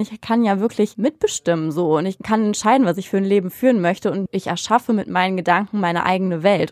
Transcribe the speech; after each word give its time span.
Ich 0.00 0.18
kann 0.22 0.44
ja 0.44 0.60
wirklich 0.60 0.96
mitbestimmen 0.96 1.72
so 1.72 1.98
und 1.98 2.06
ich 2.06 2.18
kann 2.20 2.46
entscheiden, 2.46 2.86
was 2.86 2.96
ich 2.96 3.10
für 3.10 3.18
ein 3.18 3.24
Leben 3.24 3.50
führen 3.50 3.82
möchte 3.82 4.10
und 4.10 4.28
ich 4.30 4.46
erschaffe 4.46 4.94
mit 4.94 5.08
meinen 5.08 5.36
Gedanken 5.36 5.78
meine 5.78 6.06
eigene 6.06 6.42
Welt. 6.42 6.70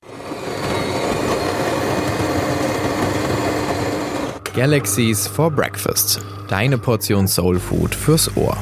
Galaxies 4.55 5.27
for 5.27 5.51
Breakfast. 5.51 6.23
Deine 6.49 6.79
Portion 6.79 7.29
Soul 7.29 7.59
Food 7.59 7.95
fürs 7.95 8.35
Ohr. 8.35 8.57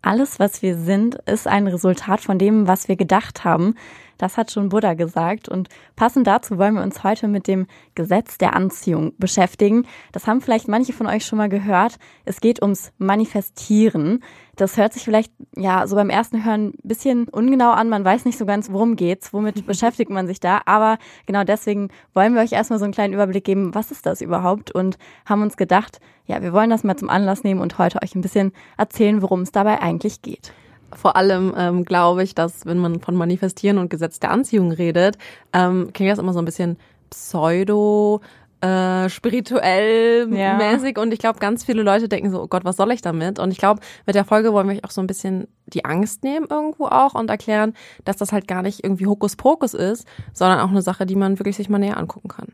Alles, 0.00 0.38
was 0.38 0.62
wir 0.62 0.78
sind, 0.78 1.16
ist 1.26 1.48
ein 1.48 1.66
Resultat 1.66 2.20
von 2.20 2.38
dem, 2.38 2.68
was 2.68 2.86
wir 2.86 2.94
gedacht 2.94 3.42
haben. 3.42 3.74
Das 4.18 4.36
hat 4.36 4.50
schon 4.50 4.68
Buddha 4.68 4.94
gesagt. 4.94 5.48
Und 5.48 5.68
passend 5.96 6.26
dazu 6.26 6.58
wollen 6.58 6.74
wir 6.74 6.82
uns 6.82 7.04
heute 7.04 7.28
mit 7.28 7.46
dem 7.46 7.66
Gesetz 7.94 8.38
der 8.38 8.54
Anziehung 8.54 9.12
beschäftigen. 9.18 9.86
Das 10.12 10.26
haben 10.26 10.40
vielleicht 10.40 10.68
manche 10.68 10.92
von 10.92 11.06
euch 11.06 11.24
schon 11.26 11.38
mal 11.38 11.48
gehört. 11.48 11.96
Es 12.24 12.40
geht 12.40 12.62
ums 12.62 12.92
Manifestieren. 12.98 14.22
Das 14.56 14.76
hört 14.76 14.92
sich 14.92 15.02
vielleicht 15.02 15.32
ja 15.56 15.86
so 15.86 15.96
beim 15.96 16.10
ersten 16.10 16.44
Hören 16.44 16.68
ein 16.68 16.88
bisschen 16.88 17.28
ungenau 17.28 17.70
an. 17.70 17.88
Man 17.88 18.04
weiß 18.04 18.24
nicht 18.24 18.38
so 18.38 18.46
ganz, 18.46 18.70
worum 18.70 18.96
geht's, 18.96 19.32
womit 19.32 19.66
beschäftigt 19.66 20.10
man 20.10 20.26
sich 20.26 20.40
da. 20.40 20.62
Aber 20.66 20.98
genau 21.26 21.44
deswegen 21.44 21.88
wollen 22.12 22.34
wir 22.34 22.42
euch 22.42 22.52
erstmal 22.52 22.78
so 22.78 22.84
einen 22.84 22.94
kleinen 22.94 23.14
Überblick 23.14 23.44
geben, 23.44 23.74
was 23.74 23.90
ist 23.90 24.06
das 24.06 24.20
überhaupt? 24.20 24.70
Und 24.70 24.96
haben 25.26 25.42
uns 25.42 25.56
gedacht, 25.56 26.00
ja, 26.26 26.40
wir 26.40 26.52
wollen 26.52 26.70
das 26.70 26.84
mal 26.84 26.96
zum 26.96 27.10
Anlass 27.10 27.44
nehmen 27.44 27.60
und 27.60 27.78
heute 27.78 28.00
euch 28.02 28.14
ein 28.14 28.22
bisschen 28.22 28.52
erzählen, 28.78 29.22
worum 29.22 29.42
es 29.42 29.52
dabei 29.52 29.82
eigentlich 29.82 30.22
geht. 30.22 30.52
Vor 30.94 31.16
allem 31.16 31.54
ähm, 31.56 31.84
glaube 31.84 32.22
ich, 32.22 32.34
dass 32.34 32.66
wenn 32.66 32.78
man 32.78 33.00
von 33.00 33.14
Manifestieren 33.14 33.78
und 33.78 33.90
Gesetz 33.90 34.20
der 34.20 34.30
Anziehung 34.30 34.72
redet, 34.72 35.18
ähm, 35.52 35.90
klingt 35.92 36.10
das 36.10 36.18
immer 36.18 36.32
so 36.32 36.38
ein 36.38 36.44
bisschen 36.44 36.78
pseudo 37.10 38.20
äh, 38.64 39.10
spirituell 39.10 40.26
ja. 40.34 40.56
mäßig 40.56 40.98
und 40.98 41.12
ich 41.12 41.18
glaube, 41.18 41.38
ganz 41.38 41.64
viele 41.64 41.82
Leute 41.82 42.08
denken 42.08 42.30
so, 42.30 42.42
oh 42.42 42.46
Gott, 42.46 42.64
was 42.64 42.76
soll 42.76 42.92
ich 42.92 43.02
damit? 43.02 43.38
Und 43.38 43.50
ich 43.50 43.58
glaube, 43.58 43.80
mit 44.06 44.14
der 44.14 44.24
Folge 44.24 44.54
wollen 44.54 44.68
wir 44.68 44.76
euch 44.76 44.84
auch 44.84 44.90
so 44.90 45.02
ein 45.02 45.06
bisschen 45.06 45.48
die 45.66 45.84
Angst 45.84 46.24
nehmen 46.24 46.46
irgendwo 46.48 46.86
auch 46.86 47.14
und 47.14 47.28
erklären, 47.28 47.74
dass 48.06 48.16
das 48.16 48.32
halt 48.32 48.48
gar 48.48 48.62
nicht 48.62 48.82
irgendwie 48.82 49.06
Hokuspokus 49.06 49.74
ist, 49.74 50.06
sondern 50.32 50.60
auch 50.60 50.70
eine 50.70 50.80
Sache, 50.80 51.04
die 51.04 51.16
man 51.16 51.38
wirklich 51.38 51.56
sich 51.56 51.68
mal 51.68 51.78
näher 51.78 51.98
angucken 51.98 52.28
kann. 52.28 52.48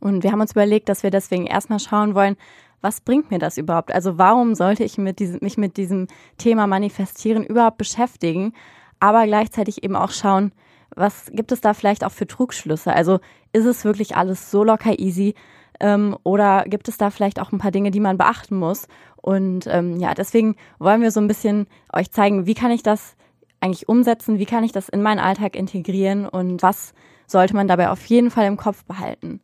Und 0.00 0.22
wir 0.22 0.32
haben 0.32 0.40
uns 0.40 0.52
überlegt, 0.52 0.88
dass 0.88 1.02
wir 1.02 1.10
deswegen 1.10 1.46
erstmal 1.46 1.80
schauen 1.80 2.14
wollen, 2.14 2.36
was 2.82 3.00
bringt 3.00 3.30
mir 3.30 3.38
das 3.38 3.56
überhaupt? 3.56 3.94
Also 3.94 4.18
warum 4.18 4.54
sollte 4.54 4.84
ich 4.84 4.98
mit 4.98 5.18
diesem, 5.18 5.38
mich 5.40 5.56
mit 5.56 5.76
diesem 5.76 6.08
Thema 6.36 6.66
Manifestieren 6.66 7.44
überhaupt 7.44 7.78
beschäftigen? 7.78 8.52
Aber 9.00 9.24
gleichzeitig 9.24 9.82
eben 9.82 9.96
auch 9.96 10.10
schauen, 10.10 10.52
was 10.94 11.30
gibt 11.32 11.52
es 11.52 11.60
da 11.60 11.72
vielleicht 11.74 12.04
auch 12.04 12.12
für 12.12 12.26
Trugschlüsse? 12.26 12.92
Also 12.92 13.20
ist 13.52 13.64
es 13.64 13.84
wirklich 13.84 14.16
alles 14.16 14.50
so 14.50 14.62
locker 14.64 14.98
easy? 14.98 15.34
Ähm, 15.80 16.16
oder 16.22 16.64
gibt 16.66 16.88
es 16.88 16.98
da 16.98 17.10
vielleicht 17.10 17.40
auch 17.40 17.52
ein 17.52 17.58
paar 17.58 17.70
Dinge, 17.70 17.90
die 17.90 18.00
man 18.00 18.18
beachten 18.18 18.56
muss? 18.56 18.86
Und 19.16 19.66
ähm, 19.68 19.96
ja, 19.98 20.14
deswegen 20.14 20.56
wollen 20.78 21.00
wir 21.00 21.10
so 21.10 21.20
ein 21.20 21.28
bisschen 21.28 21.66
euch 21.92 22.10
zeigen, 22.10 22.46
wie 22.46 22.54
kann 22.54 22.70
ich 22.70 22.82
das 22.82 23.16
eigentlich 23.60 23.88
umsetzen? 23.88 24.38
Wie 24.38 24.46
kann 24.46 24.64
ich 24.64 24.72
das 24.72 24.88
in 24.88 25.02
meinen 25.02 25.20
Alltag 25.20 25.56
integrieren? 25.56 26.28
Und 26.28 26.62
was 26.62 26.94
sollte 27.26 27.54
man 27.54 27.68
dabei 27.68 27.90
auf 27.90 28.04
jeden 28.06 28.30
Fall 28.30 28.46
im 28.46 28.56
Kopf 28.56 28.84
behalten? 28.84 29.40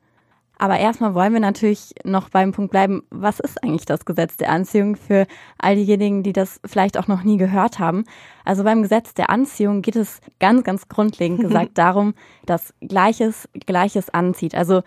Aber 0.58 0.78
erstmal 0.78 1.14
wollen 1.14 1.32
wir 1.32 1.40
natürlich 1.40 1.94
noch 2.04 2.30
beim 2.30 2.52
Punkt 2.52 2.72
bleiben, 2.72 3.02
was 3.10 3.38
ist 3.38 3.62
eigentlich 3.62 3.86
das 3.86 4.04
Gesetz 4.04 4.36
der 4.36 4.50
Anziehung 4.50 4.96
für 4.96 5.26
all 5.56 5.76
diejenigen, 5.76 6.24
die 6.24 6.32
das 6.32 6.60
vielleicht 6.64 6.98
auch 6.98 7.06
noch 7.06 7.22
nie 7.22 7.36
gehört 7.36 7.78
haben. 7.78 8.04
Also 8.44 8.64
beim 8.64 8.82
Gesetz 8.82 9.14
der 9.14 9.30
Anziehung 9.30 9.82
geht 9.82 9.96
es 9.96 10.20
ganz, 10.40 10.64
ganz 10.64 10.88
grundlegend 10.88 11.40
gesagt 11.42 11.78
darum, 11.78 12.14
dass 12.44 12.74
Gleiches 12.80 13.48
Gleiches 13.66 14.10
anzieht. 14.10 14.54
Also 14.56 14.82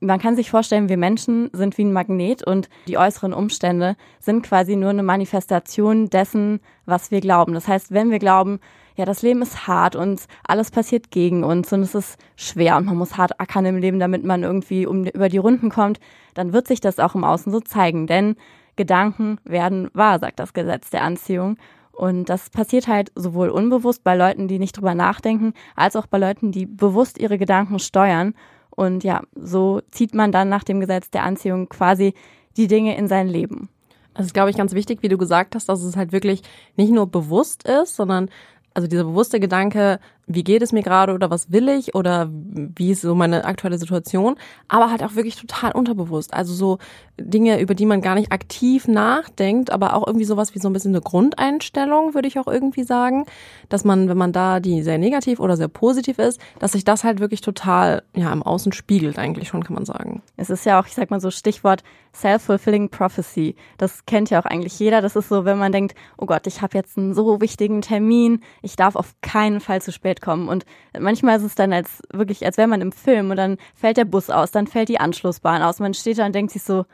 man 0.00 0.18
kann 0.18 0.34
sich 0.34 0.50
vorstellen, 0.50 0.88
wir 0.88 0.96
Menschen 0.96 1.50
sind 1.52 1.76
wie 1.76 1.84
ein 1.84 1.92
Magnet 1.92 2.46
und 2.46 2.70
die 2.88 2.96
äußeren 2.96 3.34
Umstände 3.34 3.96
sind 4.18 4.42
quasi 4.42 4.74
nur 4.74 4.90
eine 4.90 5.02
Manifestation 5.02 6.08
dessen, 6.08 6.60
was 6.86 7.10
wir 7.10 7.20
glauben. 7.20 7.52
Das 7.52 7.68
heißt, 7.68 7.92
wenn 7.92 8.10
wir 8.10 8.18
glauben, 8.18 8.60
ja, 8.96 9.04
das 9.04 9.22
Leben 9.22 9.42
ist 9.42 9.66
hart 9.66 9.96
und 9.96 10.26
alles 10.46 10.70
passiert 10.70 11.10
gegen 11.10 11.44
uns 11.44 11.72
und 11.72 11.82
es 11.82 11.94
ist 11.94 12.18
schwer 12.36 12.76
und 12.76 12.86
man 12.86 12.96
muss 12.96 13.16
hart 13.16 13.40
ackern 13.40 13.64
im 13.64 13.76
Leben, 13.76 13.98
damit 13.98 14.24
man 14.24 14.42
irgendwie 14.42 14.86
um, 14.86 15.04
über 15.04 15.28
die 15.28 15.38
Runden 15.38 15.70
kommt, 15.70 16.00
dann 16.34 16.52
wird 16.52 16.66
sich 16.66 16.80
das 16.80 16.98
auch 16.98 17.14
im 17.14 17.24
Außen 17.24 17.52
so 17.52 17.60
zeigen. 17.60 18.06
Denn 18.06 18.36
Gedanken 18.76 19.38
werden 19.44 19.90
wahr, 19.92 20.18
sagt 20.18 20.38
das 20.38 20.52
Gesetz 20.52 20.90
der 20.90 21.02
Anziehung. 21.02 21.56
Und 21.92 22.30
das 22.30 22.48
passiert 22.48 22.88
halt 22.88 23.12
sowohl 23.14 23.50
unbewusst 23.50 24.02
bei 24.04 24.16
Leuten, 24.16 24.48
die 24.48 24.58
nicht 24.58 24.76
drüber 24.76 24.94
nachdenken, 24.94 25.52
als 25.76 25.96
auch 25.96 26.06
bei 26.06 26.18
Leuten, 26.18 26.50
die 26.50 26.64
bewusst 26.64 27.18
ihre 27.18 27.36
Gedanken 27.36 27.78
steuern. 27.78 28.34
Und 28.70 29.04
ja, 29.04 29.20
so 29.34 29.82
zieht 29.90 30.14
man 30.14 30.32
dann 30.32 30.48
nach 30.48 30.64
dem 30.64 30.80
Gesetz 30.80 31.10
der 31.10 31.24
Anziehung 31.24 31.68
quasi 31.68 32.14
die 32.56 32.68
Dinge 32.68 32.96
in 32.96 33.06
sein 33.06 33.28
Leben. 33.28 33.68
Das 34.14 34.26
ist, 34.26 34.34
glaube 34.34 34.50
ich, 34.50 34.56
ganz 34.56 34.72
wichtig, 34.72 35.02
wie 35.02 35.08
du 35.08 35.18
gesagt 35.18 35.54
hast, 35.54 35.68
dass 35.68 35.82
es 35.82 35.96
halt 35.96 36.12
wirklich 36.12 36.42
nicht 36.76 36.92
nur 36.92 37.06
bewusst 37.06 37.68
ist, 37.68 37.96
sondern 37.96 38.30
also 38.74 38.88
dieser 38.88 39.04
bewusste 39.04 39.40
Gedanke, 39.40 39.98
wie 40.26 40.44
geht 40.44 40.62
es 40.62 40.72
mir 40.72 40.82
gerade 40.82 41.12
oder 41.12 41.28
was 41.28 41.50
will 41.50 41.68
ich 41.68 41.94
oder 41.96 42.28
wie 42.30 42.92
ist 42.92 43.00
so 43.02 43.14
meine 43.16 43.44
aktuelle 43.44 43.78
Situation, 43.78 44.36
aber 44.68 44.90
halt 44.90 45.02
auch 45.02 45.16
wirklich 45.16 45.34
total 45.34 45.72
unterbewusst. 45.72 46.32
Also 46.32 46.54
so 46.54 46.78
Dinge, 47.18 47.60
über 47.60 47.74
die 47.74 47.86
man 47.86 48.00
gar 48.00 48.14
nicht 48.14 48.30
aktiv 48.30 48.86
nachdenkt, 48.86 49.72
aber 49.72 49.94
auch 49.94 50.06
irgendwie 50.06 50.24
sowas 50.24 50.54
wie 50.54 50.60
so 50.60 50.68
ein 50.68 50.72
bisschen 50.72 50.94
eine 50.94 51.02
Grundeinstellung, 51.02 52.14
würde 52.14 52.28
ich 52.28 52.38
auch 52.38 52.46
irgendwie 52.46 52.84
sagen, 52.84 53.26
dass 53.68 53.84
man, 53.84 54.08
wenn 54.08 54.18
man 54.18 54.32
da 54.32 54.60
die 54.60 54.82
sehr 54.82 54.98
negativ 54.98 55.40
oder 55.40 55.56
sehr 55.56 55.68
positiv 55.68 56.18
ist, 56.18 56.40
dass 56.60 56.72
sich 56.72 56.84
das 56.84 57.02
halt 57.02 57.18
wirklich 57.18 57.40
total 57.40 58.02
ja 58.14 58.32
im 58.32 58.44
Außen 58.44 58.72
spiegelt 58.72 59.18
eigentlich 59.18 59.48
schon, 59.48 59.64
kann 59.64 59.74
man 59.74 59.84
sagen. 59.84 60.22
Es 60.36 60.48
ist 60.48 60.64
ja 60.64 60.80
auch, 60.80 60.86
ich 60.86 60.94
sag 60.94 61.10
mal 61.10 61.20
so 61.20 61.32
Stichwort 61.32 61.82
self-fulfilling 62.14 62.88
prophecy. 62.88 63.54
Das 63.78 64.04
kennt 64.06 64.30
ja 64.30 64.40
auch 64.40 64.46
eigentlich 64.46 64.78
jeder. 64.78 65.00
Das 65.00 65.16
ist 65.16 65.28
so, 65.28 65.44
wenn 65.44 65.58
man 65.58 65.72
denkt, 65.72 65.94
oh 66.16 66.26
Gott, 66.26 66.46
ich 66.46 66.62
habe 66.62 66.76
jetzt 66.76 66.98
einen 66.98 67.14
so 67.14 67.40
wichtigen 67.40 67.82
Termin, 67.82 68.42
ich 68.62 68.76
darf 68.76 68.96
auf 68.96 69.14
keinen 69.22 69.60
Fall 69.60 69.82
zu 69.82 69.92
spät 69.92 70.20
kommen. 70.20 70.48
Und 70.48 70.64
manchmal 70.98 71.36
ist 71.38 71.44
es 71.44 71.54
dann 71.54 71.72
als 71.72 72.02
wirklich, 72.12 72.44
als 72.44 72.56
wäre 72.56 72.68
man 72.68 72.80
im 72.80 72.92
Film 72.92 73.30
und 73.30 73.36
dann 73.36 73.56
fällt 73.74 73.96
der 73.96 74.04
Bus 74.04 74.30
aus, 74.30 74.50
dann 74.50 74.66
fällt 74.66 74.88
die 74.88 75.00
Anschlussbahn 75.00 75.62
aus. 75.62 75.78
Man 75.78 75.94
steht 75.94 76.18
da 76.18 76.26
und 76.26 76.34
denkt 76.34 76.52
sich 76.52 76.62
so, 76.62 76.84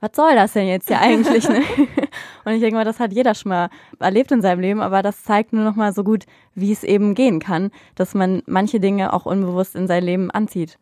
was 0.00 0.10
soll 0.16 0.34
das 0.34 0.52
denn 0.52 0.66
jetzt 0.66 0.88
hier 0.88 1.00
eigentlich? 1.00 1.48
Ne? 1.48 1.62
Und 2.44 2.52
ich 2.52 2.60
denke 2.60 2.74
mal, 2.74 2.84
das 2.84 2.98
hat 2.98 3.12
jeder 3.12 3.34
schon 3.34 3.50
mal 3.50 3.70
erlebt 4.00 4.32
in 4.32 4.42
seinem 4.42 4.60
Leben, 4.60 4.80
aber 4.80 5.02
das 5.02 5.22
zeigt 5.22 5.52
nur 5.52 5.64
noch 5.64 5.76
mal 5.76 5.92
so 5.92 6.02
gut, 6.02 6.24
wie 6.54 6.72
es 6.72 6.82
eben 6.82 7.14
gehen 7.14 7.38
kann, 7.38 7.70
dass 7.94 8.14
man 8.14 8.42
manche 8.46 8.80
Dinge 8.80 9.12
auch 9.12 9.26
unbewusst 9.26 9.76
in 9.76 9.86
sein 9.86 10.02
Leben 10.02 10.30
anzieht. 10.30 10.78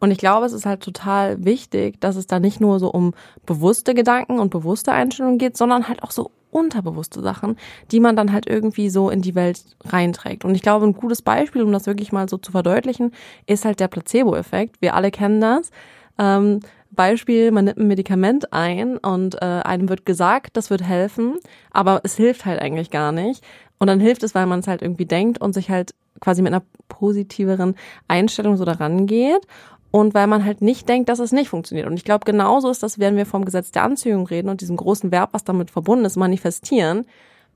Und 0.00 0.10
ich 0.10 0.18
glaube, 0.18 0.46
es 0.46 0.52
ist 0.52 0.66
halt 0.66 0.80
total 0.80 1.44
wichtig, 1.44 2.00
dass 2.00 2.16
es 2.16 2.26
da 2.26 2.38
nicht 2.38 2.60
nur 2.60 2.78
so 2.78 2.90
um 2.90 3.14
bewusste 3.46 3.94
Gedanken 3.94 4.38
und 4.38 4.50
bewusste 4.50 4.92
Einstellungen 4.92 5.38
geht, 5.38 5.56
sondern 5.56 5.88
halt 5.88 6.02
auch 6.02 6.12
so 6.12 6.30
unterbewusste 6.50 7.20
Sachen, 7.20 7.56
die 7.90 8.00
man 8.00 8.16
dann 8.16 8.32
halt 8.32 8.46
irgendwie 8.46 8.90
so 8.90 9.10
in 9.10 9.22
die 9.22 9.34
Welt 9.34 9.64
reinträgt. 9.84 10.44
Und 10.44 10.54
ich 10.54 10.62
glaube, 10.62 10.86
ein 10.86 10.94
gutes 10.94 11.22
Beispiel, 11.22 11.62
um 11.62 11.72
das 11.72 11.86
wirklich 11.86 12.12
mal 12.12 12.28
so 12.28 12.38
zu 12.38 12.52
verdeutlichen, 12.52 13.12
ist 13.46 13.64
halt 13.64 13.80
der 13.80 13.88
Placebo-Effekt. 13.88 14.76
Wir 14.80 14.94
alle 14.94 15.10
kennen 15.10 15.40
das. 15.40 15.70
Ähm, 16.18 16.60
Beispiel, 16.90 17.50
man 17.50 17.66
nimmt 17.66 17.78
ein 17.78 17.86
Medikament 17.86 18.52
ein 18.52 18.96
und 18.96 19.34
äh, 19.42 19.44
einem 19.44 19.90
wird 19.90 20.06
gesagt, 20.06 20.56
das 20.56 20.70
wird 20.70 20.82
helfen, 20.82 21.36
aber 21.70 22.00
es 22.02 22.16
hilft 22.16 22.46
halt 22.46 22.60
eigentlich 22.60 22.90
gar 22.90 23.12
nicht. 23.12 23.44
Und 23.78 23.88
dann 23.88 24.00
hilft 24.00 24.22
es, 24.22 24.34
weil 24.34 24.46
man 24.46 24.60
es 24.60 24.66
halt 24.66 24.80
irgendwie 24.80 25.04
denkt 25.04 25.40
und 25.40 25.52
sich 25.52 25.70
halt 25.70 25.94
quasi 26.20 26.42
mit 26.42 26.52
einer 26.52 26.64
positiveren 26.88 27.76
Einstellung 28.08 28.56
so 28.56 28.64
daran 28.64 29.06
geht 29.06 29.46
und 29.90 30.14
weil 30.14 30.26
man 30.26 30.44
halt 30.44 30.60
nicht 30.60 30.88
denkt, 30.88 31.08
dass 31.08 31.18
es 31.18 31.32
nicht 31.32 31.48
funktioniert. 31.48 31.86
Und 31.86 31.94
ich 31.94 32.04
glaube, 32.04 32.24
genauso 32.24 32.70
ist 32.70 32.82
das, 32.82 32.98
wenn 32.98 33.16
wir 33.16 33.26
vom 33.26 33.44
Gesetz 33.44 33.70
der 33.70 33.84
Anziehung 33.84 34.26
reden 34.26 34.48
und 34.48 34.60
diesem 34.60 34.76
großen 34.76 35.10
Verb, 35.10 35.30
was 35.32 35.44
damit 35.44 35.70
verbunden 35.70 36.04
ist, 36.04 36.16
manifestieren, 36.16 37.06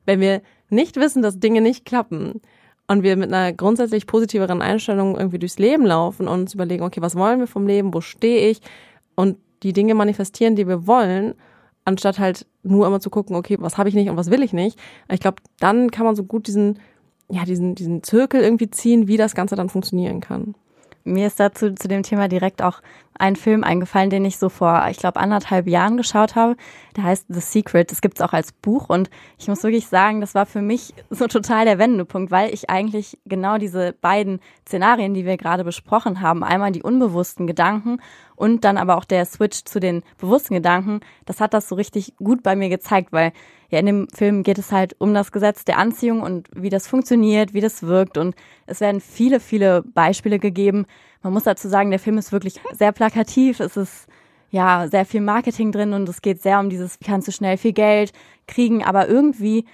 wenn 0.07 0.21
wir 0.21 0.43
nicht 0.71 0.97
wissen, 0.97 1.23
dass 1.23 1.39
Dinge 1.39 1.61
nicht 1.61 1.85
klappen 1.85 2.41
und 2.89 3.03
wir 3.03 3.17
mit 3.17 3.33
einer 3.33 3.53
grundsätzlich 3.53 4.07
positiveren 4.07 4.63
Einstellung 4.63 5.17
irgendwie 5.17 5.39
durchs 5.39 5.59
Leben 5.59 5.85
laufen 5.85 6.27
und 6.27 6.41
uns 6.41 6.55
überlegen, 6.55 6.83
okay, 6.83 7.03
was 7.03 7.17
wollen 7.17 7.41
wir 7.41 7.47
vom 7.47 7.67
Leben, 7.67 7.93
wo 7.93 8.01
stehe 8.01 8.49
ich 8.49 8.61
und 9.15 9.37
die 9.63 9.73
Dinge 9.73 9.95
manifestieren, 9.95 10.57
die 10.57 10.67
wir 10.67 10.87
wollen, 10.87 11.35
anstatt 11.85 12.19
halt 12.19 12.47
nur 12.63 12.87
immer 12.87 13.01
zu 13.01 13.11
gucken, 13.11 13.37
okay, 13.37 13.57
was 13.61 13.79
habe 13.79 13.89
ich 13.89 13.95
nicht 13.95 14.09
und 14.09 14.17
was 14.17 14.31
will 14.31 14.43
ich 14.43 14.53
nicht. 14.53 14.79
Ich 15.11 15.21
glaube, 15.21 15.37
dann 15.59 15.91
kann 15.91 16.07
man 16.07 16.17
so 16.17 16.25
gut 16.25 16.47
diesen, 16.47 16.79
ja, 17.29 17.45
diesen, 17.45 17.75
diesen 17.75 18.03
Zirkel 18.03 18.41
irgendwie 18.41 18.71
ziehen, 18.71 19.07
wie 19.07 19.17
das 19.17 19.35
Ganze 19.35 19.57
dann 19.57 19.69
funktionieren 19.69 20.21
kann. 20.21 20.55
Mir 21.05 21.27
ist 21.27 21.41
dazu 21.41 21.75
zu 21.75 21.89
dem 21.89 22.03
Thema 22.03 22.29
direkt 22.29 22.63
auch 22.63 22.81
ein 23.19 23.37
Film 23.37 23.63
eingefallen, 23.63 24.11
den 24.11 24.25
ich 24.25 24.39
so 24.39 24.49
vor, 24.49 24.87
ich 24.91 24.97
glaube, 24.97 25.21
anderthalb 25.21 25.67
Jahren 25.67 25.97
geschaut 25.97 26.35
habe. 26.35 26.57
Der 26.97 27.05
heißt 27.05 27.27
The 27.29 27.41
Secret. 27.41 27.91
Das 27.91 28.01
gibt's 28.01 28.21
auch 28.21 28.33
als 28.33 28.53
Buch 28.53 28.89
und 28.89 29.11
ich 29.39 29.49
muss 29.49 29.63
wirklich 29.63 29.87
sagen, 29.87 30.21
das 30.21 30.35
war 30.35 30.47
für 30.47 30.63
mich 30.63 30.95
so 31.11 31.27
total 31.27 31.65
der 31.65 31.79
Wendepunkt, 31.79 32.31
weil 32.31 32.53
ich 32.53 32.71
eigentlich 32.71 33.19
genau 33.25 33.59
diese 33.59 33.93
beiden 34.01 34.41
Szenarien, 34.67 35.15
die 35.15 35.25
wir 35.25 35.37
gerade 35.37 35.65
besprochen 35.65 36.21
haben, 36.21 36.43
einmal 36.43 36.73
die 36.73 36.83
unbewussten 36.83 37.47
Gedanken 37.47 37.99
und 38.43 38.65
dann 38.65 38.77
aber 38.77 38.97
auch 38.97 39.05
der 39.05 39.25
Switch 39.25 39.63
zu 39.63 39.79
den 39.79 40.03
bewussten 40.19 40.55
Gedanken, 40.55 40.99
das 41.27 41.41
hat 41.41 41.55
das 41.55 41.69
so 41.69 41.77
richtig 41.77 42.15
gut 42.17 42.43
bei 42.43 42.57
mir 42.57 42.71
gezeigt, 42.71 43.13
weil 43.13 43.31
ja, 43.71 43.79
in 43.79 43.87
dem 43.87 44.09
Film 44.13 44.43
geht 44.43 44.59
es 44.59 44.73
halt 44.73 44.97
um 44.99 45.15
das 45.15 45.31
Gesetz 45.31 45.65
der 45.65 45.79
Anziehung 45.79 46.23
und 46.23 46.49
wie 46.53 46.69
das 46.69 46.89
funktioniert, 46.89 47.55
wie 47.55 47.61
das 47.61 47.85
wirkt. 47.85 48.19
Und 48.19 48.35
es 48.67 48.81
werden 48.81 49.01
viele, 49.01 49.39
viele 49.39 49.83
Beispiele 49.83 50.41
gegeben. 50.41 50.87
Man 51.23 51.33
muss 51.33 51.45
dazu 51.45 51.69
sagen, 51.69 51.91
der 51.91 52.01
Film 52.01 52.19
ist 52.19 52.33
wirklich 52.33 52.61
sehr 52.73 52.91
plakativ. 52.91 53.61
Es 53.61 53.77
ist 53.77 54.09
ja, 54.51 54.89
sehr 54.89 55.05
viel 55.05 55.21
Marketing 55.21 55.71
drin 55.71 55.93
und 55.93 56.09
es 56.09 56.21
geht 56.21 56.43
sehr 56.43 56.59
um 56.59 56.69
dieses, 56.69 56.99
wie 56.99 57.05
kannst 57.05 57.29
du 57.29 57.33
schnell 57.33 57.57
viel 57.57 57.73
Geld 57.73 58.13
kriegen, 58.49 58.83
aber 58.83 59.09
irgendwie 59.09 59.67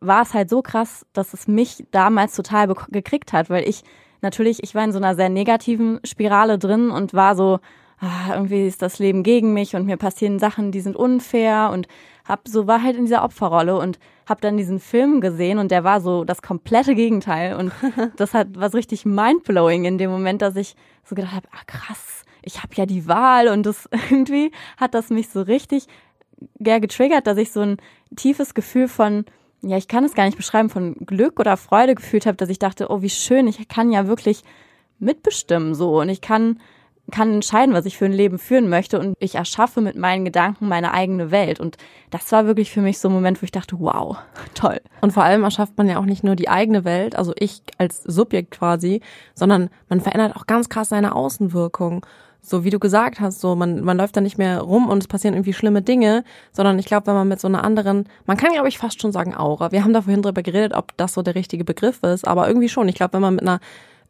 war 0.00 0.22
es 0.22 0.32
halt 0.32 0.48
so 0.48 0.62
krass, 0.62 1.04
dass 1.12 1.34
es 1.34 1.46
mich 1.46 1.84
damals 1.90 2.34
total 2.34 2.74
gekriegt 2.88 3.34
hat, 3.34 3.50
weil 3.50 3.68
ich 3.68 3.82
natürlich, 4.22 4.62
ich 4.62 4.74
war 4.74 4.82
in 4.82 4.92
so 4.92 4.98
einer 4.98 5.14
sehr 5.14 5.28
negativen 5.28 6.00
Spirale 6.04 6.58
drin 6.58 6.90
und 6.90 7.12
war 7.12 7.36
so, 7.36 7.60
ah, 8.00 8.34
irgendwie 8.34 8.66
ist 8.66 8.82
das 8.82 8.98
Leben 8.98 9.22
gegen 9.22 9.52
mich 9.52 9.74
und 9.76 9.86
mir 9.86 9.96
passieren 9.96 10.38
Sachen, 10.38 10.72
die 10.72 10.80
sind 10.80 10.96
unfair 10.96 11.70
und 11.72 11.86
hab 12.24 12.48
so 12.48 12.66
war 12.66 12.82
halt 12.82 12.96
in 12.96 13.04
dieser 13.04 13.24
Opferrolle 13.24 13.76
und 13.78 13.98
hab 14.26 14.40
dann 14.40 14.56
diesen 14.56 14.80
Film 14.80 15.20
gesehen 15.20 15.58
und 15.58 15.70
der 15.70 15.84
war 15.84 16.00
so 16.00 16.24
das 16.24 16.40
komplette 16.40 16.94
Gegenteil 16.94 17.56
und 17.56 17.72
das 18.16 18.34
hat 18.34 18.48
was 18.54 18.74
richtig 18.74 19.04
mindblowing 19.04 19.84
in 19.84 19.98
dem 19.98 20.10
Moment, 20.10 20.42
dass 20.42 20.56
ich 20.56 20.74
so 21.04 21.14
gedacht 21.14 21.34
habe, 21.34 21.48
ah 21.52 21.64
krass, 21.66 22.24
ich 22.42 22.62
habe 22.62 22.74
ja 22.74 22.86
die 22.86 23.06
Wahl 23.06 23.48
und 23.48 23.66
das 23.66 23.88
irgendwie 24.10 24.52
hat 24.76 24.94
das 24.94 25.10
mich 25.10 25.28
so 25.28 25.42
richtig 25.42 25.86
ja, 26.58 26.78
getriggert, 26.78 27.26
dass 27.26 27.38
ich 27.38 27.52
so 27.52 27.60
ein 27.60 27.76
tiefes 28.16 28.54
Gefühl 28.54 28.88
von 28.88 29.24
ja, 29.66 29.78
ich 29.78 29.88
kann 29.88 30.04
es 30.04 30.12
gar 30.14 30.26
nicht 30.26 30.36
beschreiben, 30.36 30.68
von 30.68 30.94
Glück 31.06 31.40
oder 31.40 31.56
Freude 31.56 31.94
gefühlt 31.94 32.26
habe, 32.26 32.36
dass 32.36 32.50
ich 32.50 32.58
dachte, 32.58 32.90
oh, 32.90 33.00
wie 33.00 33.08
schön, 33.08 33.48
ich 33.48 33.66
kann 33.66 33.90
ja 33.90 34.06
wirklich 34.06 34.42
mitbestimmen 34.98 35.74
so 35.74 36.00
und 36.00 36.10
ich 36.10 36.20
kann 36.20 36.60
kann 37.10 37.34
entscheiden, 37.34 37.74
was 37.74 37.86
ich 37.86 37.98
für 37.98 38.06
ein 38.06 38.12
Leben 38.12 38.38
führen 38.38 38.68
möchte 38.68 38.98
und 38.98 39.14
ich 39.18 39.34
erschaffe 39.34 39.80
mit 39.80 39.96
meinen 39.96 40.24
Gedanken 40.24 40.68
meine 40.68 40.92
eigene 40.92 41.30
Welt. 41.30 41.60
Und 41.60 41.76
das 42.10 42.30
war 42.32 42.46
wirklich 42.46 42.70
für 42.70 42.80
mich 42.80 42.98
so 42.98 43.08
ein 43.08 43.14
Moment, 43.14 43.42
wo 43.42 43.44
ich 43.44 43.52
dachte, 43.52 43.78
wow, 43.78 44.16
toll. 44.54 44.80
Und 45.00 45.12
vor 45.12 45.24
allem 45.24 45.44
erschafft 45.44 45.76
man 45.76 45.88
ja 45.88 45.98
auch 45.98 46.06
nicht 46.06 46.24
nur 46.24 46.36
die 46.36 46.48
eigene 46.48 46.84
Welt, 46.84 47.16
also 47.16 47.32
ich 47.38 47.62
als 47.78 48.02
Subjekt 48.02 48.52
quasi, 48.52 49.00
sondern 49.34 49.68
man 49.88 50.00
verändert 50.00 50.36
auch 50.36 50.46
ganz 50.46 50.68
krass 50.68 50.88
seine 50.88 51.14
Außenwirkung. 51.14 52.06
So 52.40 52.62
wie 52.62 52.70
du 52.70 52.78
gesagt 52.78 53.20
hast, 53.20 53.40
so 53.40 53.54
man, 53.54 53.82
man 53.82 53.96
läuft 53.96 54.16
da 54.16 54.20
nicht 54.20 54.36
mehr 54.36 54.60
rum 54.60 54.88
und 54.90 54.98
es 54.98 55.08
passieren 55.08 55.34
irgendwie 55.34 55.54
schlimme 55.54 55.80
Dinge, 55.80 56.24
sondern 56.52 56.78
ich 56.78 56.84
glaube, 56.84 57.06
wenn 57.06 57.14
man 57.14 57.28
mit 57.28 57.40
so 57.40 57.48
einer 57.48 57.64
anderen, 57.64 58.06
man 58.26 58.36
kann 58.36 58.52
glaube 58.52 58.68
ich 58.68 58.76
fast 58.76 59.00
schon 59.00 59.12
sagen 59.12 59.34
Aura. 59.34 59.72
Wir 59.72 59.82
haben 59.82 59.94
da 59.94 60.02
vorhin 60.02 60.20
drüber 60.20 60.42
geredet, 60.42 60.74
ob 60.74 60.94
das 60.98 61.14
so 61.14 61.22
der 61.22 61.34
richtige 61.34 61.64
Begriff 61.64 62.02
ist, 62.02 62.28
aber 62.28 62.46
irgendwie 62.46 62.68
schon. 62.68 62.86
Ich 62.88 62.96
glaube, 62.96 63.14
wenn 63.14 63.22
man 63.22 63.34
mit 63.36 63.42
einer 63.42 63.60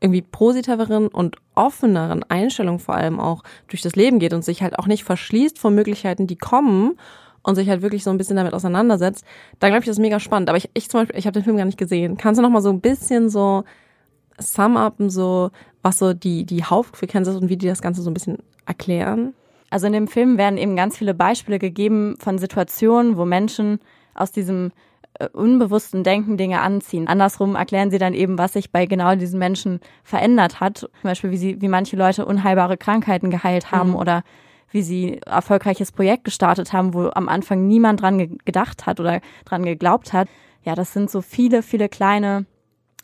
irgendwie 0.00 0.22
positiveren 0.22 1.08
und 1.08 1.36
offeneren 1.54 2.24
Einstellung 2.28 2.78
vor 2.78 2.94
allem 2.94 3.20
auch 3.20 3.42
durch 3.68 3.82
das 3.82 3.96
Leben 3.96 4.18
geht 4.18 4.34
und 4.34 4.44
sich 4.44 4.62
halt 4.62 4.78
auch 4.78 4.86
nicht 4.86 5.04
verschließt 5.04 5.58
vor 5.58 5.70
Möglichkeiten, 5.70 6.26
die 6.26 6.36
kommen 6.36 6.98
und 7.42 7.54
sich 7.54 7.68
halt 7.68 7.82
wirklich 7.82 8.02
so 8.04 8.10
ein 8.10 8.18
bisschen 8.18 8.36
damit 8.36 8.54
auseinandersetzt, 8.54 9.24
dann 9.60 9.70
glaube 9.70 9.80
ich, 9.80 9.86
das 9.86 9.96
ist 9.96 10.02
mega 10.02 10.18
spannend. 10.18 10.48
Aber 10.48 10.58
ich, 10.58 10.70
ich 10.74 10.88
zum 10.88 11.00
Beispiel, 11.00 11.18
ich 11.18 11.26
habe 11.26 11.34
den 11.34 11.44
Film 11.44 11.56
gar 11.56 11.66
nicht 11.66 11.78
gesehen. 11.78 12.16
Kannst 12.16 12.38
du 12.38 12.42
noch 12.42 12.50
mal 12.50 12.62
so 12.62 12.70
ein 12.70 12.80
bisschen 12.80 13.30
so 13.30 13.64
sum 14.38 14.76
upen, 14.76 15.10
so 15.10 15.50
was 15.82 15.98
so 15.98 16.14
die, 16.14 16.44
die 16.44 16.64
Hauptfrequenz 16.64 17.28
ist 17.28 17.36
und 17.36 17.48
wie 17.48 17.56
die 17.56 17.68
das 17.68 17.82
Ganze 17.82 18.02
so 18.02 18.10
ein 18.10 18.14
bisschen 18.14 18.38
erklären? 18.66 19.34
Also 19.70 19.86
in 19.86 19.92
dem 19.92 20.08
Film 20.08 20.38
werden 20.38 20.56
eben 20.56 20.76
ganz 20.76 20.96
viele 20.96 21.14
Beispiele 21.14 21.58
gegeben 21.58 22.16
von 22.18 22.38
Situationen, 22.38 23.16
wo 23.16 23.24
Menschen 23.24 23.80
aus 24.14 24.32
diesem 24.32 24.72
unbewussten 25.32 26.02
Denken 26.02 26.36
Dinge 26.36 26.60
anziehen. 26.60 27.06
Andersrum 27.06 27.54
erklären 27.54 27.90
sie 27.90 27.98
dann 27.98 28.14
eben, 28.14 28.38
was 28.38 28.54
sich 28.54 28.70
bei 28.70 28.86
genau 28.86 29.14
diesen 29.14 29.38
Menschen 29.38 29.80
verändert 30.02 30.60
hat. 30.60 30.78
Zum 30.78 30.90
Beispiel, 31.02 31.30
wie 31.30 31.36
sie, 31.36 31.60
wie 31.60 31.68
manche 31.68 31.96
Leute 31.96 32.26
unheilbare 32.26 32.76
Krankheiten 32.76 33.30
geheilt 33.30 33.70
haben 33.70 33.90
mhm. 33.90 33.96
oder 33.96 34.24
wie 34.70 34.82
sie 34.82 35.20
erfolgreiches 35.24 35.92
Projekt 35.92 36.24
gestartet 36.24 36.72
haben, 36.72 36.94
wo 36.94 37.10
am 37.14 37.28
Anfang 37.28 37.68
niemand 37.68 38.02
dran 38.02 38.18
ge 38.18 38.30
gedacht 38.44 38.86
hat 38.86 38.98
oder 38.98 39.20
dran 39.44 39.62
geglaubt 39.62 40.12
hat. 40.12 40.28
Ja, 40.64 40.74
das 40.74 40.92
sind 40.92 41.10
so 41.10 41.22
viele, 41.22 41.62
viele 41.62 41.88
kleine 41.88 42.46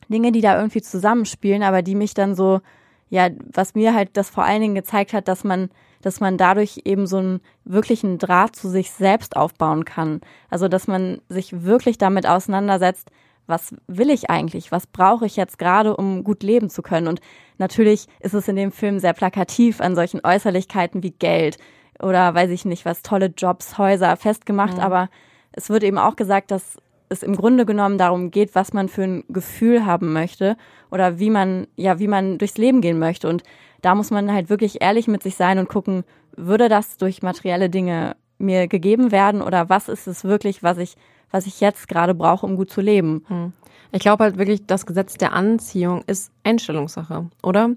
Dinge, 0.08 0.32
die 0.32 0.40
da 0.40 0.56
irgendwie 0.56 0.82
zusammenspielen, 0.82 1.62
aber 1.62 1.82
die 1.82 1.94
mich 1.94 2.14
dann 2.14 2.34
so, 2.34 2.60
ja, 3.08 3.28
was 3.52 3.76
mir 3.76 3.94
halt 3.94 4.16
das 4.16 4.30
vor 4.30 4.44
allen 4.44 4.62
Dingen 4.62 4.74
gezeigt 4.74 5.12
hat, 5.12 5.28
dass 5.28 5.44
man 5.44 5.70
dass 6.02 6.20
man 6.20 6.36
dadurch 6.36 6.82
eben 6.84 7.06
so 7.06 7.18
einen 7.18 7.40
wirklichen 7.64 8.18
Draht 8.18 8.56
zu 8.56 8.68
sich 8.68 8.90
selbst 8.90 9.36
aufbauen 9.36 9.84
kann. 9.84 10.20
Also, 10.48 10.68
dass 10.68 10.86
man 10.86 11.20
sich 11.28 11.62
wirklich 11.64 11.98
damit 11.98 12.26
auseinandersetzt, 12.26 13.10
was 13.46 13.74
will 13.86 14.10
ich 14.10 14.30
eigentlich? 14.30 14.70
Was 14.70 14.86
brauche 14.86 15.26
ich 15.26 15.36
jetzt 15.36 15.58
gerade, 15.58 15.96
um 15.96 16.24
gut 16.24 16.42
leben 16.42 16.70
zu 16.70 16.82
können? 16.82 17.08
Und 17.08 17.20
natürlich 17.58 18.06
ist 18.20 18.34
es 18.34 18.48
in 18.48 18.56
dem 18.56 18.72
Film 18.72 18.98
sehr 18.98 19.12
plakativ 19.12 19.80
an 19.80 19.94
solchen 19.94 20.20
Äußerlichkeiten 20.24 21.02
wie 21.02 21.10
Geld 21.10 21.58
oder 22.00 22.34
weiß 22.34 22.50
ich 22.50 22.64
nicht, 22.64 22.84
was 22.84 23.02
tolle 23.02 23.26
Jobs, 23.26 23.78
Häuser 23.78 24.16
festgemacht, 24.16 24.74
mhm. 24.74 24.80
aber 24.82 25.08
es 25.52 25.68
wird 25.68 25.82
eben 25.82 25.98
auch 25.98 26.16
gesagt, 26.16 26.50
dass 26.50 26.78
es 27.08 27.22
im 27.22 27.36
Grunde 27.36 27.66
genommen 27.66 27.98
darum 27.98 28.30
geht, 28.30 28.54
was 28.54 28.72
man 28.72 28.88
für 28.88 29.02
ein 29.02 29.24
Gefühl 29.28 29.84
haben 29.84 30.12
möchte 30.12 30.56
oder 30.90 31.18
wie 31.18 31.30
man, 31.30 31.66
ja, 31.76 31.98
wie 31.98 32.06
man 32.06 32.38
durchs 32.38 32.56
Leben 32.56 32.80
gehen 32.80 33.00
möchte. 33.00 33.28
Und 33.28 33.42
da 33.82 33.94
muss 33.94 34.10
man 34.10 34.32
halt 34.32 34.50
wirklich 34.50 34.80
ehrlich 34.80 35.08
mit 35.08 35.22
sich 35.22 35.36
sein 35.36 35.58
und 35.58 35.68
gucken, 35.68 36.04
würde 36.36 36.68
das 36.68 36.96
durch 36.96 37.22
materielle 37.22 37.70
Dinge 37.70 38.16
mir 38.38 38.68
gegeben 38.68 39.12
werden 39.12 39.42
oder 39.42 39.68
was 39.68 39.88
ist 39.88 40.06
es 40.06 40.24
wirklich, 40.24 40.62
was 40.62 40.78
ich, 40.78 40.96
was 41.30 41.46
ich 41.46 41.60
jetzt 41.60 41.88
gerade 41.88 42.14
brauche, 42.14 42.46
um 42.46 42.56
gut 42.56 42.70
zu 42.70 42.80
leben? 42.80 43.24
Hm. 43.28 43.52
Ich 43.92 44.00
glaube 44.00 44.22
halt 44.22 44.38
wirklich, 44.38 44.66
das 44.66 44.86
Gesetz 44.86 45.14
der 45.14 45.32
Anziehung 45.32 46.02
ist 46.06 46.30
Einstellungssache, 46.44 47.26
oder? 47.42 47.70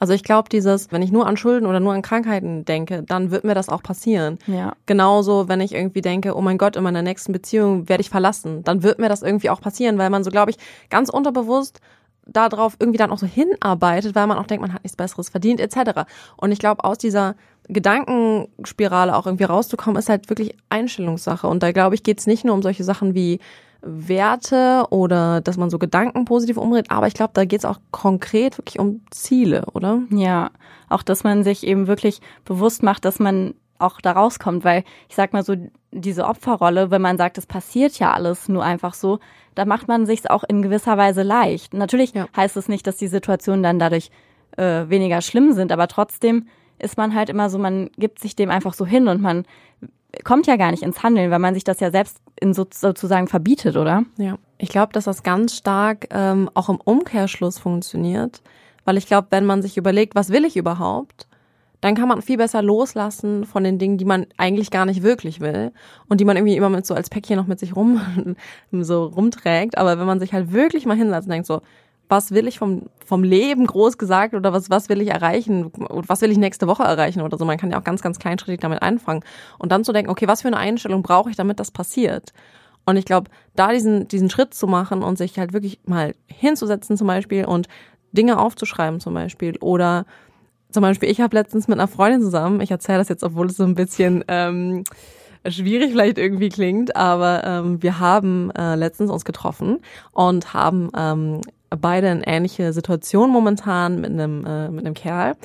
Also 0.00 0.12
ich 0.14 0.24
glaube, 0.24 0.48
dieses, 0.48 0.90
wenn 0.90 1.00
ich 1.00 1.12
nur 1.12 1.26
an 1.26 1.36
Schulden 1.36 1.66
oder 1.66 1.78
nur 1.78 1.92
an 1.92 2.02
Krankheiten 2.02 2.64
denke, 2.64 3.04
dann 3.04 3.30
wird 3.30 3.44
mir 3.44 3.54
das 3.54 3.68
auch 3.68 3.82
passieren. 3.82 4.38
Ja. 4.48 4.74
Genauso, 4.86 5.48
wenn 5.48 5.60
ich 5.60 5.72
irgendwie 5.72 6.00
denke, 6.00 6.36
oh 6.36 6.40
mein 6.40 6.58
Gott, 6.58 6.74
in 6.74 6.82
meiner 6.82 7.02
nächsten 7.02 7.32
Beziehung 7.32 7.88
werde 7.88 8.00
ich 8.00 8.10
verlassen, 8.10 8.64
dann 8.64 8.82
wird 8.82 8.98
mir 8.98 9.08
das 9.08 9.22
irgendwie 9.22 9.50
auch 9.50 9.60
passieren, 9.60 9.96
weil 9.98 10.10
man 10.10 10.24
so, 10.24 10.30
glaube 10.30 10.50
ich, 10.50 10.56
ganz 10.88 11.08
unterbewusst 11.08 11.80
darauf 12.32 12.76
irgendwie 12.78 12.98
dann 12.98 13.10
auch 13.10 13.18
so 13.18 13.26
hinarbeitet, 13.26 14.14
weil 14.14 14.26
man 14.26 14.38
auch 14.38 14.46
denkt, 14.46 14.62
man 14.62 14.72
hat 14.72 14.84
nichts 14.84 14.96
Besseres 14.96 15.28
verdient, 15.28 15.60
etc. 15.60 16.02
Und 16.36 16.52
ich 16.52 16.58
glaube, 16.58 16.84
aus 16.84 16.98
dieser 16.98 17.34
Gedankenspirale 17.68 19.16
auch 19.16 19.26
irgendwie 19.26 19.44
rauszukommen, 19.44 19.98
ist 19.98 20.08
halt 20.08 20.28
wirklich 20.28 20.56
Einstellungssache. 20.68 21.46
Und 21.46 21.62
da 21.62 21.72
glaube 21.72 21.94
ich, 21.94 22.02
geht 22.02 22.18
es 22.18 22.26
nicht 22.26 22.44
nur 22.44 22.54
um 22.54 22.62
solche 22.62 22.84
Sachen 22.84 23.14
wie 23.14 23.40
Werte 23.82 24.84
oder 24.90 25.40
dass 25.40 25.56
man 25.56 25.70
so 25.70 25.78
Gedanken 25.78 26.24
positiv 26.24 26.58
umdreht, 26.58 26.90
aber 26.90 27.06
ich 27.06 27.14
glaube, 27.14 27.32
da 27.34 27.44
geht 27.44 27.60
es 27.60 27.64
auch 27.64 27.78
konkret 27.90 28.58
wirklich 28.58 28.78
um 28.78 29.00
Ziele, 29.10 29.64
oder? 29.72 30.02
Ja, 30.10 30.50
auch 30.88 31.02
dass 31.02 31.24
man 31.24 31.44
sich 31.44 31.66
eben 31.66 31.86
wirklich 31.86 32.20
bewusst 32.44 32.82
macht, 32.82 33.04
dass 33.04 33.18
man 33.18 33.54
auch 33.78 34.00
da 34.00 34.12
rauskommt, 34.12 34.64
weil 34.64 34.84
ich 35.08 35.16
sag 35.16 35.32
mal 35.32 35.44
so, 35.44 35.56
diese 35.92 36.26
Opferrolle, 36.26 36.90
wenn 36.90 37.02
man 37.02 37.18
sagt, 37.18 37.38
es 37.38 37.46
passiert 37.46 37.98
ja 37.98 38.12
alles 38.12 38.48
nur 38.48 38.64
einfach 38.64 38.94
so, 38.94 39.18
da 39.54 39.64
macht 39.64 39.88
man 39.88 40.06
sich's 40.06 40.26
auch 40.26 40.44
in 40.44 40.62
gewisser 40.62 40.96
Weise 40.96 41.22
leicht. 41.22 41.74
Natürlich 41.74 42.12
ja. 42.14 42.28
heißt 42.36 42.56
es 42.56 42.68
nicht, 42.68 42.86
dass 42.86 42.96
die 42.96 43.08
Situationen 43.08 43.62
dann 43.62 43.78
dadurch 43.78 44.10
äh, 44.56 44.88
weniger 44.88 45.20
schlimm 45.20 45.52
sind, 45.52 45.72
aber 45.72 45.88
trotzdem 45.88 46.46
ist 46.78 46.96
man 46.96 47.14
halt 47.14 47.28
immer 47.28 47.50
so, 47.50 47.58
man 47.58 47.90
gibt 47.98 48.20
sich 48.20 48.36
dem 48.36 48.50
einfach 48.50 48.74
so 48.74 48.86
hin 48.86 49.08
und 49.08 49.20
man 49.20 49.44
kommt 50.24 50.46
ja 50.46 50.56
gar 50.56 50.70
nicht 50.70 50.82
ins 50.82 51.02
Handeln, 51.02 51.30
weil 51.30 51.38
man 51.38 51.54
sich 51.54 51.64
das 51.64 51.80
ja 51.80 51.90
selbst 51.90 52.20
in 52.40 52.54
so, 52.54 52.66
sozusagen 52.72 53.28
verbietet, 53.28 53.76
oder? 53.76 54.04
Ja. 54.16 54.38
Ich 54.58 54.70
glaube, 54.70 54.92
dass 54.92 55.04
das 55.04 55.22
ganz 55.22 55.56
stark 55.56 56.08
ähm, 56.10 56.50
auch 56.54 56.68
im 56.68 56.80
Umkehrschluss 56.82 57.58
funktioniert, 57.58 58.42
weil 58.84 58.96
ich 58.96 59.06
glaube, 59.06 59.28
wenn 59.30 59.44
man 59.44 59.62
sich 59.62 59.76
überlegt, 59.76 60.14
was 60.14 60.30
will 60.30 60.44
ich 60.44 60.56
überhaupt, 60.56 61.28
dann 61.80 61.94
kann 61.94 62.08
man 62.08 62.20
viel 62.22 62.36
besser 62.36 62.62
loslassen 62.62 63.44
von 63.44 63.64
den 63.64 63.78
Dingen, 63.78 63.96
die 63.96 64.04
man 64.04 64.26
eigentlich 64.36 64.70
gar 64.70 64.84
nicht 64.84 65.02
wirklich 65.02 65.40
will 65.40 65.72
und 66.08 66.20
die 66.20 66.24
man 66.24 66.36
irgendwie 66.36 66.56
immer 66.56 66.68
mit 66.68 66.86
so 66.86 66.94
als 66.94 67.08
Päckchen 67.08 67.36
noch 67.36 67.46
mit 67.46 67.58
sich 67.58 67.74
rum 67.74 68.00
so 68.72 69.04
rumträgt. 69.04 69.78
Aber 69.78 69.98
wenn 69.98 70.06
man 70.06 70.20
sich 70.20 70.32
halt 70.32 70.52
wirklich 70.52 70.84
mal 70.86 70.96
hinsetzt 70.96 71.26
und 71.26 71.32
denkt 71.32 71.46
so, 71.46 71.62
was 72.10 72.32
will 72.32 72.48
ich 72.48 72.58
vom, 72.58 72.86
vom 73.06 73.22
Leben 73.22 73.66
groß 73.66 73.96
gesagt 73.96 74.34
oder 74.34 74.52
was, 74.52 74.68
was 74.68 74.88
will 74.88 75.00
ich 75.00 75.08
erreichen 75.08 75.70
was 75.78 76.20
will 76.20 76.32
ich 76.32 76.38
nächste 76.38 76.66
Woche 76.66 76.82
erreichen 76.82 77.22
oder 77.22 77.38
so. 77.38 77.44
Man 77.44 77.56
kann 77.56 77.70
ja 77.70 77.78
auch 77.78 77.84
ganz, 77.84 78.02
ganz 78.02 78.18
kleinschrittig 78.18 78.60
damit 78.60 78.82
anfangen 78.82 79.22
und 79.58 79.70
dann 79.70 79.84
zu 79.84 79.92
denken, 79.92 80.10
okay, 80.10 80.26
was 80.26 80.42
für 80.42 80.48
eine 80.48 80.56
Einstellung 80.56 81.02
brauche 81.02 81.30
ich, 81.30 81.36
damit 81.36 81.60
das 81.60 81.70
passiert? 81.70 82.32
Und 82.84 82.96
ich 82.96 83.04
glaube, 83.04 83.30
da 83.54 83.72
diesen, 83.72 84.08
diesen 84.08 84.28
Schritt 84.28 84.54
zu 84.54 84.66
machen 84.66 85.02
und 85.02 85.18
sich 85.18 85.38
halt 85.38 85.52
wirklich 85.52 85.80
mal 85.86 86.14
hinzusetzen 86.26 86.96
zum 86.96 87.06
Beispiel 87.06 87.44
und 87.44 87.68
Dinge 88.12 88.40
aufzuschreiben 88.40 88.98
zum 88.98 89.14
Beispiel 89.14 89.56
oder 89.60 90.04
zum 90.70 90.82
Beispiel, 90.82 91.10
ich 91.10 91.20
habe 91.20 91.36
letztens 91.36 91.68
mit 91.68 91.78
einer 91.78 91.88
Freundin 91.88 92.22
zusammen, 92.22 92.60
ich 92.60 92.70
erzähle 92.70 92.98
das 92.98 93.08
jetzt, 93.08 93.24
obwohl 93.24 93.46
es 93.46 93.56
so 93.56 93.64
ein 93.64 93.74
bisschen 93.74 94.24
ähm, 94.28 94.84
schwierig 95.46 95.90
vielleicht 95.92 96.18
irgendwie 96.18 96.48
klingt, 96.48 96.96
aber 96.96 97.42
ähm, 97.44 97.82
wir 97.82 97.98
haben 97.98 98.50
äh, 98.52 98.74
letztens 98.74 99.10
uns 99.10 99.24
getroffen 99.24 99.78
und 100.12 100.52
haben 100.54 100.90
ähm, 100.96 101.40
beide 101.70 102.08
eine 102.08 102.26
ähnliche 102.26 102.72
Situation 102.72 103.30
momentan 103.30 104.00
mit 104.00 104.10
einem, 104.10 104.44
äh, 104.44 104.68
mit 104.70 104.84
einem 104.84 104.94
Kerl. 104.94 105.36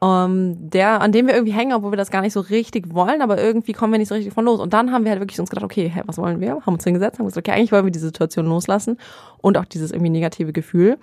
Um, 0.00 0.08
ähm, 0.08 0.70
der, 0.70 1.00
an 1.00 1.10
dem 1.10 1.26
wir 1.26 1.34
irgendwie 1.34 1.52
hängen, 1.52 1.72
obwohl 1.72 1.90
wir 1.90 1.96
das 1.96 2.12
gar 2.12 2.20
nicht 2.20 2.32
so 2.32 2.38
richtig 2.38 2.94
wollen, 2.94 3.20
aber 3.20 3.42
irgendwie 3.42 3.72
kommen 3.72 3.92
wir 3.92 3.98
nicht 3.98 4.06
so 4.06 4.14
richtig 4.14 4.32
von 4.32 4.44
los. 4.44 4.60
Und 4.60 4.72
dann 4.72 4.92
haben 4.92 5.02
wir 5.02 5.10
halt 5.10 5.20
wirklich 5.20 5.40
uns 5.40 5.50
gedacht, 5.50 5.64
okay, 5.64 5.90
hey, 5.92 6.04
was 6.06 6.18
wollen 6.18 6.40
wir? 6.40 6.60
Haben 6.64 6.74
uns 6.74 6.84
hingesetzt, 6.84 7.18
haben 7.18 7.26
gesagt, 7.26 7.48
okay, 7.48 7.56
eigentlich 7.56 7.72
wollen 7.72 7.84
wir 7.84 7.90
die 7.90 7.98
Situation 7.98 8.46
loslassen 8.46 8.96
und 9.38 9.58
auch 9.58 9.64
dieses 9.64 9.90
irgendwie 9.90 10.10
negative 10.10 10.52
Gefühl. 10.52 10.98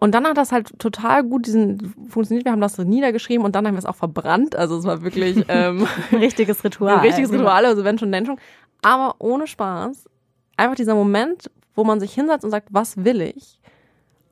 Und 0.00 0.14
dann 0.14 0.26
hat 0.26 0.38
das 0.38 0.50
halt 0.50 0.78
total 0.78 1.22
gut 1.22 1.46
diesen 1.46 1.94
funktioniert. 2.08 2.46
Wir 2.46 2.52
haben 2.52 2.60
das 2.60 2.74
so 2.74 2.82
niedergeschrieben 2.82 3.44
und 3.44 3.54
dann 3.54 3.66
haben 3.66 3.74
wir 3.74 3.78
es 3.78 3.84
auch 3.84 3.96
verbrannt. 3.96 4.56
Also 4.56 4.78
es 4.78 4.84
war 4.84 5.02
wirklich 5.02 5.44
ähm, 5.48 5.86
ein 6.10 6.18
richtiges 6.18 6.64
Ritual. 6.64 6.96
Ein 6.96 7.00
richtiges 7.00 7.30
Ritual, 7.30 7.66
also 7.66 7.84
wenn 7.84 7.98
schon, 7.98 8.10
denn 8.10 8.24
schon. 8.26 8.38
Aber 8.82 9.16
ohne 9.18 9.46
Spaß. 9.46 10.08
Einfach 10.56 10.74
dieser 10.74 10.94
Moment, 10.94 11.50
wo 11.74 11.84
man 11.84 12.00
sich 12.00 12.12
hinsetzt 12.14 12.44
und 12.44 12.50
sagt, 12.50 12.68
was 12.70 13.04
will 13.04 13.20
ich? 13.20 13.60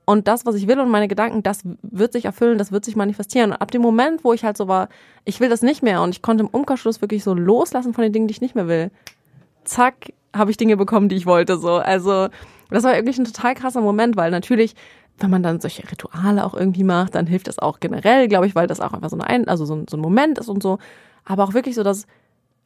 Und 0.07 0.27
das, 0.27 0.47
was 0.47 0.55
ich 0.55 0.67
will 0.67 0.81
und 0.81 0.89
meine 0.89 1.07
Gedanken, 1.07 1.43
das 1.43 1.61
wird 1.83 2.15
sich 2.15 2.25
erfüllen, 2.25 2.57
das 2.57 2.73
wird 2.73 2.83
sich 2.83 2.97
manifestieren. 2.97 3.51
Und 3.51 3.59
ab 3.59 3.71
dem 3.71 3.83
Moment, 3.83 4.25
wo 4.25 4.33
ich 4.33 4.43
halt 4.43 4.57
so 4.57 4.67
war, 4.67 4.89
ich 5.27 5.39
will 5.39 5.51
das 5.51 5.61
nicht 5.61 5.83
mehr 5.83 6.01
und 6.01 6.11
ich 6.11 6.23
konnte 6.23 6.45
im 6.45 6.49
Umkehrschluss 6.49 7.03
wirklich 7.03 7.23
so 7.23 7.35
loslassen 7.35 7.93
von 7.93 8.03
den 8.03 8.15
Dingen, 8.15 8.27
die 8.27 8.33
ich 8.33 8.41
nicht 8.41 8.55
mehr 8.55 8.69
will, 8.69 8.91
zack, 9.65 10.15
habe 10.35 10.51
ich 10.51 10.57
Dinge 10.57 10.79
bekommen, 10.79 11.11
die 11.11 11.17
ich 11.17 11.27
wollte. 11.27 11.59
So, 11.59 11.75
also 11.75 12.29
das 12.71 12.85
war 12.85 12.95
wirklich 12.95 13.19
ein 13.19 13.27
total 13.27 13.55
krasser 13.55 13.83
Moment, 13.83 14.17
weil 14.17 14.31
natürlich, 14.31 14.75
wenn 15.19 15.31
man 15.31 15.43
dann 15.43 15.61
solche 15.61 15.91
Rituale 15.91 16.45
auch 16.45 16.55
irgendwie 16.55 16.85
macht, 16.85 17.15
dann 17.15 17.27
hilft 17.27 17.49
das 17.49 17.59
auch 17.59 17.81
generell, 17.81 18.29
glaube 18.29 18.47
ich, 18.47 18.55
weil 18.55 18.67
das 18.67 18.81
auch 18.81 18.93
einfach 18.93 19.11
so 19.11 19.19
ein, 19.19 19.49
also 19.49 19.65
so 19.65 19.75
ein, 19.75 19.87
so 19.89 19.97
ein 19.97 20.01
Moment 20.01 20.39
ist 20.39 20.49
und 20.49 20.63
so. 20.63 20.79
Aber 21.25 21.45
auch 21.45 21.55
wirklich 21.55 21.75
so 21.75 21.83
das 21.83 22.07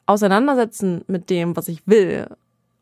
Auseinandersetzen 0.06 1.02
mit 1.06 1.30
dem, 1.30 1.56
was 1.56 1.68
ich 1.68 1.86
will 1.86 2.26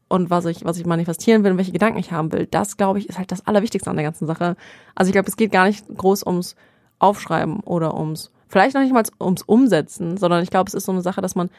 und 0.09 0.31
was 0.31 0.45
ich, 0.47 0.65
was 0.65 0.79
ich 0.79 0.87
manifestieren 0.87 1.45
will 1.45 1.53
und 1.53 1.59
welche 1.59 1.73
Gedanken 1.73 1.99
ich 1.99 2.13
haben 2.13 2.33
will, 2.33 2.47
das, 2.47 2.77
glaube 2.77 2.99
ich, 2.99 3.09
ist 3.09 3.19
halt 3.19 3.31
das 3.31 3.47
Allerwichtigste 3.47 3.91
an 3.91 3.97
der 3.97 4.05
ganzen 4.05 4.27
Sache. 4.27 4.57
Also 4.95 5.09
ich 5.09 5.13
glaube, 5.13 5.29
es 5.29 5.37
geht 5.37 5.53
gar 5.53 5.67
nicht 5.67 5.87
groß 5.97 6.27
ums 6.27 6.57
Aufschreiben 6.99 7.61
oder 7.61 7.97
ums, 7.97 8.31
vielleicht 8.49 8.75
noch 8.75 8.83
nicht 8.83 8.93
mal 8.93 9.05
ums 9.21 9.43
Umsetzen, 9.43 10.17
sondern 10.17 10.43
ich 10.43 10.51
glaube, 10.51 10.69
es 10.69 10.75
ist 10.75 10.87
so 10.87 10.93
eine 10.93 11.03
Sache, 11.03 11.21
dass 11.21 11.35
man 11.35 11.51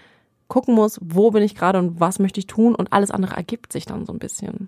gucken 0.47 0.75
muss, 0.75 0.99
wo 1.01 1.31
bin 1.31 1.43
ich 1.43 1.55
gerade 1.55 1.79
und 1.79 1.99
was 2.01 2.19
möchte 2.19 2.39
ich 2.39 2.47
tun 2.47 2.75
und 2.75 2.91
alles 2.91 3.09
andere 3.09 3.35
ergibt 3.35 3.71
sich 3.71 3.85
dann 3.85 4.05
so 4.05 4.11
ein 4.11 4.19
bisschen. 4.19 4.67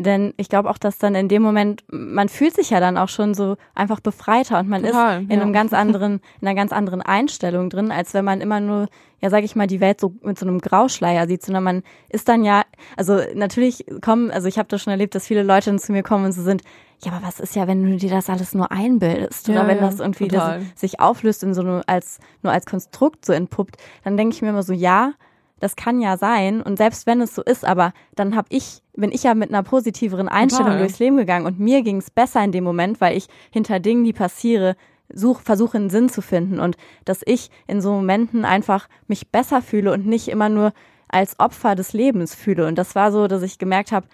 Denn 0.00 0.32
ich 0.36 0.48
glaube 0.48 0.70
auch, 0.70 0.78
dass 0.78 0.98
dann 0.98 1.16
in 1.16 1.26
dem 1.26 1.42
Moment, 1.42 1.82
man 1.90 2.28
fühlt 2.28 2.54
sich 2.54 2.70
ja 2.70 2.78
dann 2.78 2.96
auch 2.96 3.08
schon 3.08 3.34
so 3.34 3.56
einfach 3.74 3.98
befreiter 3.98 4.60
und 4.60 4.68
man 4.68 4.84
Total, 4.84 5.22
ist 5.22 5.24
in 5.24 5.36
ja. 5.36 5.42
einem 5.42 5.52
ganz 5.52 5.72
anderen, 5.74 6.20
in 6.40 6.46
einer 6.46 6.54
ganz 6.54 6.72
anderen 6.72 7.02
Einstellung 7.02 7.68
drin, 7.68 7.90
als 7.90 8.14
wenn 8.14 8.24
man 8.24 8.40
immer 8.40 8.60
nur, 8.60 8.86
ja, 9.20 9.28
sag 9.28 9.42
ich 9.42 9.56
mal, 9.56 9.66
die 9.66 9.80
Welt 9.80 10.00
so 10.00 10.14
mit 10.22 10.38
so 10.38 10.46
einem 10.46 10.60
Grauschleier 10.60 11.26
sieht, 11.26 11.42
sondern 11.42 11.64
man 11.64 11.82
ist 12.10 12.28
dann 12.28 12.44
ja, 12.44 12.62
also 12.96 13.20
natürlich 13.34 13.86
kommen, 14.00 14.30
also 14.30 14.46
ich 14.46 14.56
habe 14.56 14.68
das 14.68 14.82
schon 14.82 14.92
erlebt, 14.92 15.16
dass 15.16 15.26
viele 15.26 15.42
Leute 15.42 15.74
zu 15.78 15.90
mir 15.90 16.04
kommen 16.04 16.26
und 16.26 16.32
so 16.32 16.42
sind, 16.42 16.62
ja, 17.04 17.10
aber 17.10 17.26
was 17.26 17.40
ist 17.40 17.56
ja, 17.56 17.66
wenn 17.66 17.82
du 17.82 17.96
dir 17.96 18.10
das 18.10 18.30
alles 18.30 18.54
nur 18.54 18.70
einbildest 18.70 19.48
oder 19.48 19.62
ja, 19.62 19.66
wenn 19.66 19.78
das 19.78 19.98
irgendwie 19.98 20.28
das 20.28 20.62
sich 20.76 21.00
auflöst 21.00 21.42
in 21.42 21.54
so 21.54 21.62
nur 21.62 21.82
als 21.88 22.20
nur 22.42 22.52
als 22.52 22.66
Konstrukt 22.66 23.24
so 23.24 23.32
entpuppt, 23.32 23.76
dann 24.04 24.16
denke 24.16 24.36
ich 24.36 24.42
mir 24.42 24.50
immer 24.50 24.62
so, 24.62 24.72
ja, 24.72 25.14
das 25.60 25.76
kann 25.76 26.00
ja 26.00 26.16
sein 26.16 26.62
und 26.62 26.76
selbst 26.76 27.06
wenn 27.06 27.20
es 27.20 27.34
so 27.34 27.42
ist, 27.42 27.64
aber 27.64 27.92
dann 28.14 28.36
habe 28.36 28.48
ich, 28.50 28.82
bin 28.94 29.12
ich 29.12 29.24
ja 29.24 29.34
mit 29.34 29.50
einer 29.50 29.62
positiveren 29.62 30.28
Einstellung 30.28 30.72
Total. 30.72 30.80
durchs 30.80 30.98
Leben 30.98 31.16
gegangen 31.16 31.46
und 31.46 31.58
mir 31.58 31.82
ging 31.82 31.98
es 31.98 32.10
besser 32.10 32.42
in 32.44 32.52
dem 32.52 32.64
Moment, 32.64 33.00
weil 33.00 33.16
ich 33.16 33.28
hinter 33.50 33.80
Dingen, 33.80 34.04
die 34.04 34.12
passiere, 34.12 34.76
such, 35.12 35.40
versuche 35.40 35.78
einen 35.78 35.90
Sinn 35.90 36.08
zu 36.08 36.22
finden 36.22 36.60
und 36.60 36.76
dass 37.04 37.22
ich 37.24 37.50
in 37.66 37.80
so 37.80 37.92
Momenten 37.92 38.44
einfach 38.44 38.88
mich 39.06 39.30
besser 39.30 39.62
fühle 39.62 39.92
und 39.92 40.06
nicht 40.06 40.28
immer 40.28 40.48
nur 40.48 40.72
als 41.08 41.38
Opfer 41.40 41.74
des 41.74 41.94
Lebens 41.94 42.34
fühle. 42.34 42.66
Und 42.66 42.76
das 42.76 42.94
war 42.94 43.10
so, 43.10 43.26
dass 43.26 43.42
ich 43.42 43.58
gemerkt 43.58 43.92
habe, 43.92 44.06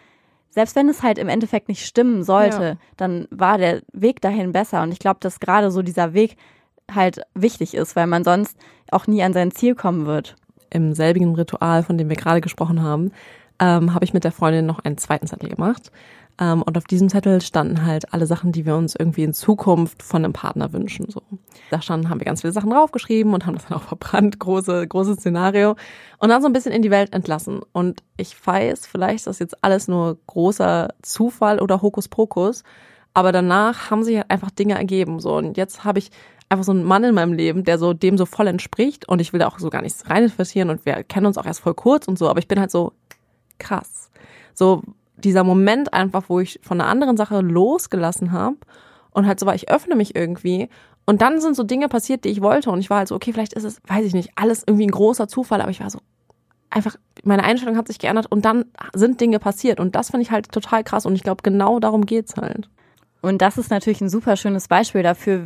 selbst 0.51 0.77
wenn 0.77 0.89
es 0.89 1.03
halt 1.03 1.19
im 1.19 1.29
Endeffekt 1.29 1.69
nicht 1.69 1.85
stimmen 1.85 2.23
sollte, 2.23 2.63
ja. 2.63 2.77
dann 2.97 3.27
war 3.31 3.59
der 3.59 3.83
Weg 3.93 4.21
dahin 4.21 4.53
besser. 4.53 4.83
Und 4.83 4.93
ich 4.93 5.01
glaube, 5.01 5.19
dass 5.19 5.41
gerade 5.41 5.73
so 5.73 5.83
dieser 5.83 6.15
Weg 6.15 6.37
halt 6.93 7.23
wichtig 7.35 7.75
ist, 7.75 7.97
weil 7.97 8.07
man 8.07 8.23
sonst 8.23 8.57
auch 8.93 9.09
nie 9.09 9.25
an 9.25 9.33
sein 9.33 9.51
Ziel 9.51 9.75
kommen 9.75 10.07
wird 10.07 10.37
im 10.75 10.93
selbigen 10.93 11.35
Ritual, 11.35 11.83
von 11.83 11.97
dem 11.97 12.09
wir 12.09 12.17
gerade 12.17 12.41
gesprochen 12.41 12.83
haben, 12.83 13.13
ähm, 13.59 13.95
habe 13.95 14.05
ich 14.05 14.13
mit 14.13 14.25
der 14.25 14.33
Freundin 14.33 14.67
noch 14.67 14.81
einen 14.81 14.99
zweiten 14.99 15.27
Zettel 15.27 15.49
gemacht. 15.49 15.91
Ähm, 16.41 16.63
und 16.63 16.77
auf 16.77 16.85
diesem 16.85 17.09
Zettel 17.09 17.41
standen 17.41 17.87
halt 17.87 18.13
alle 18.13 18.27
Sachen, 18.27 18.51
die 18.51 18.67
wir 18.67 18.75
uns 18.75 18.97
irgendwie 18.97 19.23
in 19.23 19.33
Zukunft 19.33 20.03
von 20.03 20.25
einem 20.25 20.33
Partner 20.33 20.73
wünschen. 20.73 21.09
So. 21.09 21.23
Da 21.71 21.81
standen, 21.81 22.11
haben 22.11 22.19
wir 22.19 22.25
ganz 22.25 22.41
viele 22.41 22.53
Sachen 22.53 22.71
draufgeschrieben 22.71 23.33
und 23.33 23.47
haben 23.47 23.55
das 23.55 23.67
dann 23.67 23.79
auch 23.79 23.83
verbrannt, 23.89 24.41
große, 24.41 24.87
großes 24.89 25.19
Szenario. 25.19 25.77
Und 26.19 26.31
dann 26.31 26.43
so 26.43 26.49
ein 26.49 26.53
bisschen 26.53 26.73
in 26.73 26.83
die 26.83 26.91
Welt 26.91 27.15
entlassen. 27.15 27.61
Und 27.73 28.03
ich 28.17 28.35
weiß, 28.45 28.87
vielleicht 28.87 29.17
ist 29.17 29.27
das 29.29 29.39
jetzt 29.39 29.63
alles 29.63 29.87
nur 29.87 30.19
großer 30.27 30.89
Zufall 31.03 31.61
oder 31.61 31.83
Hokuspokus. 31.83 32.65
Aber 33.17 33.31
danach 33.31 33.93
haben 33.93 34.03
sich 34.03 34.17
halt 34.17 34.31
einfach 34.31 34.51
Dinge 34.51 34.75
ergeben. 34.75 35.21
So. 35.21 35.37
Und 35.37 35.57
jetzt 35.57 35.85
habe 35.85 36.01
ich 36.01 36.11
einfach 36.55 36.65
so 36.65 36.73
ein 36.73 36.85
Mann 36.85 37.05
in 37.05 37.15
meinem 37.15 37.33
Leben, 37.33 37.65
der 37.65 37.79
so 37.79 37.93
dem 37.93 38.17
so 38.17 38.27
voll 38.27 38.47
entspricht 38.47 39.09
und 39.09 39.21
ich 39.21 39.33
will 39.33 39.41
da 39.41 39.49
auch 39.49 39.59
so 39.59 39.71
gar 39.71 39.83
nichts 39.83 40.09
rein 40.09 40.25
interessieren 40.25 40.71
und 40.71 40.87
wir 40.87 41.05
kennen 41.05 41.27
uns 41.27 41.37
auch 41.37 41.47
erst 41.47 41.61
voll 41.61 41.75
kurz 41.75 42.09
und 42.09 42.19
so, 42.19 42.29
aber 42.29 42.39
ich 42.39 42.49
bin 42.49 42.59
halt 42.59 42.71
so 42.71 42.93
krass. 43.59 44.11
So 44.55 44.83
dieser 45.17 45.45
Moment 45.45 45.93
einfach, 45.93 46.25
wo 46.29 46.41
ich 46.41 46.61
von 46.63 46.81
einer 46.81 46.89
anderen 46.89 47.17
Sache 47.17 47.41
losgelassen 47.41 48.33
habe 48.33 48.57
und 49.11 49.27
halt 49.27 49.39
so 49.39 49.47
war, 49.47 49.55
ich 49.55 49.71
öffne 49.71 49.97
mich 49.97 50.17
irgendwie 50.17 50.69
und 51.07 51.21
dann 51.21 51.41
sind 51.41 51.57
so 51.57 51.63
Dinge 51.63 51.89
passiert, 51.89 52.25
die 52.25 52.31
ich 52.31 52.41
wollte 52.41 52.71
und 52.71 52.81
ich 52.81 52.91
war 52.91 52.99
halt 52.99 53.09
so, 53.09 53.15
okay, 53.15 53.33
vielleicht 53.33 53.53
ist 53.53 53.65
es, 53.65 53.81
weiß 53.87 54.07
ich 54.07 54.15
nicht, 54.15 54.31
alles 54.37 54.65
irgendwie 54.67 54.87
ein 54.87 54.91
großer 54.91 55.29
Zufall, 55.29 55.61
aber 55.61 55.71
ich 55.71 55.81
war 55.81 55.91
so 55.91 55.99
einfach, 56.71 56.97
meine 57.23 57.45
Einstellung 57.45 57.77
hat 57.77 57.87
sich 57.87 57.99
geändert 57.99 58.27
und 58.31 58.45
dann 58.45 58.65
sind 58.95 59.21
Dinge 59.21 59.39
passiert 59.39 59.81
und 59.81 59.95
das 59.95 60.11
finde 60.11 60.23
ich 60.23 60.31
halt 60.31 60.51
total 60.51 60.83
krass 60.85 61.07
und 61.07 61.15
ich 61.15 61.23
glaube, 61.23 61.43
genau 61.43 61.79
darum 61.79 62.07
geht's 62.07 62.37
halt. 62.37 62.69
Und 63.25 63.41
das 63.41 63.57
ist 63.57 63.71
natürlich 63.71 64.03
ein 64.03 64.11
super 64.11 64.37
schönes 64.37 64.69
Beispiel 64.69 65.03
dafür, 65.03 65.45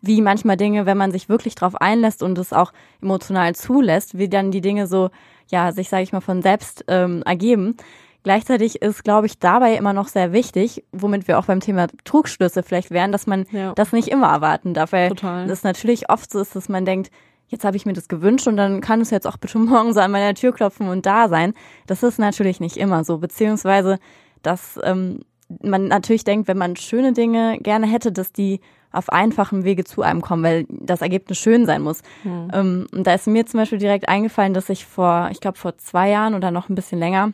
wie 0.00 0.22
manchmal 0.22 0.56
Dinge, 0.56 0.86
wenn 0.86 0.96
man 0.96 1.12
sich 1.12 1.28
wirklich 1.28 1.54
drauf 1.54 1.76
einlässt 1.76 2.22
und 2.22 2.38
es 2.38 2.54
auch 2.54 2.72
emotional 3.02 3.54
zulässt, 3.54 4.16
wie 4.16 4.30
dann 4.30 4.50
die 4.50 4.62
Dinge 4.62 4.86
so, 4.86 5.10
ja, 5.48 5.70
sich, 5.72 5.90
sage 5.90 6.02
ich 6.02 6.12
mal, 6.12 6.22
von 6.22 6.40
selbst 6.40 6.82
ähm, 6.88 7.22
ergeben. 7.26 7.76
Gleichzeitig 8.22 8.80
ist, 8.80 9.04
glaube 9.04 9.26
ich, 9.26 9.38
dabei 9.38 9.74
immer 9.74 9.92
noch 9.92 10.08
sehr 10.08 10.32
wichtig, 10.32 10.82
womit 10.92 11.28
wir 11.28 11.38
auch 11.38 11.44
beim 11.44 11.60
Thema 11.60 11.88
Trugschlüsse 12.04 12.62
vielleicht 12.62 12.90
wären, 12.90 13.12
dass 13.12 13.26
man 13.26 13.44
ja. 13.52 13.74
das 13.74 13.92
nicht 13.92 14.08
immer 14.08 14.28
erwarten 14.28 14.72
darf. 14.72 14.92
Weil 14.92 15.12
es 15.46 15.62
natürlich 15.62 16.08
oft 16.08 16.30
so 16.32 16.40
ist, 16.40 16.56
dass 16.56 16.70
man 16.70 16.86
denkt, 16.86 17.10
jetzt 17.48 17.66
habe 17.66 17.76
ich 17.76 17.84
mir 17.84 17.92
das 17.92 18.08
gewünscht 18.08 18.48
und 18.48 18.56
dann 18.56 18.80
kann 18.80 19.02
es 19.02 19.10
jetzt 19.10 19.26
auch 19.26 19.36
bitte 19.36 19.58
morgen 19.58 19.92
so 19.92 20.00
an 20.00 20.10
meiner 20.10 20.34
Tür 20.34 20.52
klopfen 20.54 20.88
und 20.88 21.04
da 21.04 21.28
sein. 21.28 21.52
Das 21.86 22.02
ist 22.02 22.18
natürlich 22.18 22.60
nicht 22.60 22.78
immer 22.78 23.04
so, 23.04 23.18
beziehungsweise 23.18 23.98
dass 24.42 24.80
ähm, 24.82 25.20
man 25.62 25.88
natürlich 25.88 26.24
denkt, 26.24 26.48
wenn 26.48 26.58
man 26.58 26.76
schöne 26.76 27.12
Dinge 27.12 27.58
gerne 27.60 27.86
hätte, 27.86 28.12
dass 28.12 28.32
die 28.32 28.60
auf 28.92 29.10
einfachem 29.10 29.64
Wege 29.64 29.84
zu 29.84 30.02
einem 30.02 30.20
kommen, 30.20 30.42
weil 30.42 30.66
das 30.68 31.00
Ergebnis 31.00 31.38
schön 31.38 31.64
sein 31.64 31.82
muss. 31.82 32.02
Mhm. 32.24 32.50
Ähm, 32.52 32.86
und 32.92 33.06
da 33.06 33.14
ist 33.14 33.26
mir 33.26 33.46
zum 33.46 33.60
Beispiel 33.60 33.78
direkt 33.78 34.08
eingefallen, 34.08 34.54
dass 34.54 34.68
ich 34.68 34.84
vor, 34.84 35.28
ich 35.30 35.40
glaube 35.40 35.58
vor 35.58 35.78
zwei 35.78 36.10
Jahren 36.10 36.34
oder 36.34 36.50
noch 36.50 36.68
ein 36.68 36.74
bisschen 36.74 36.98
länger, 36.98 37.32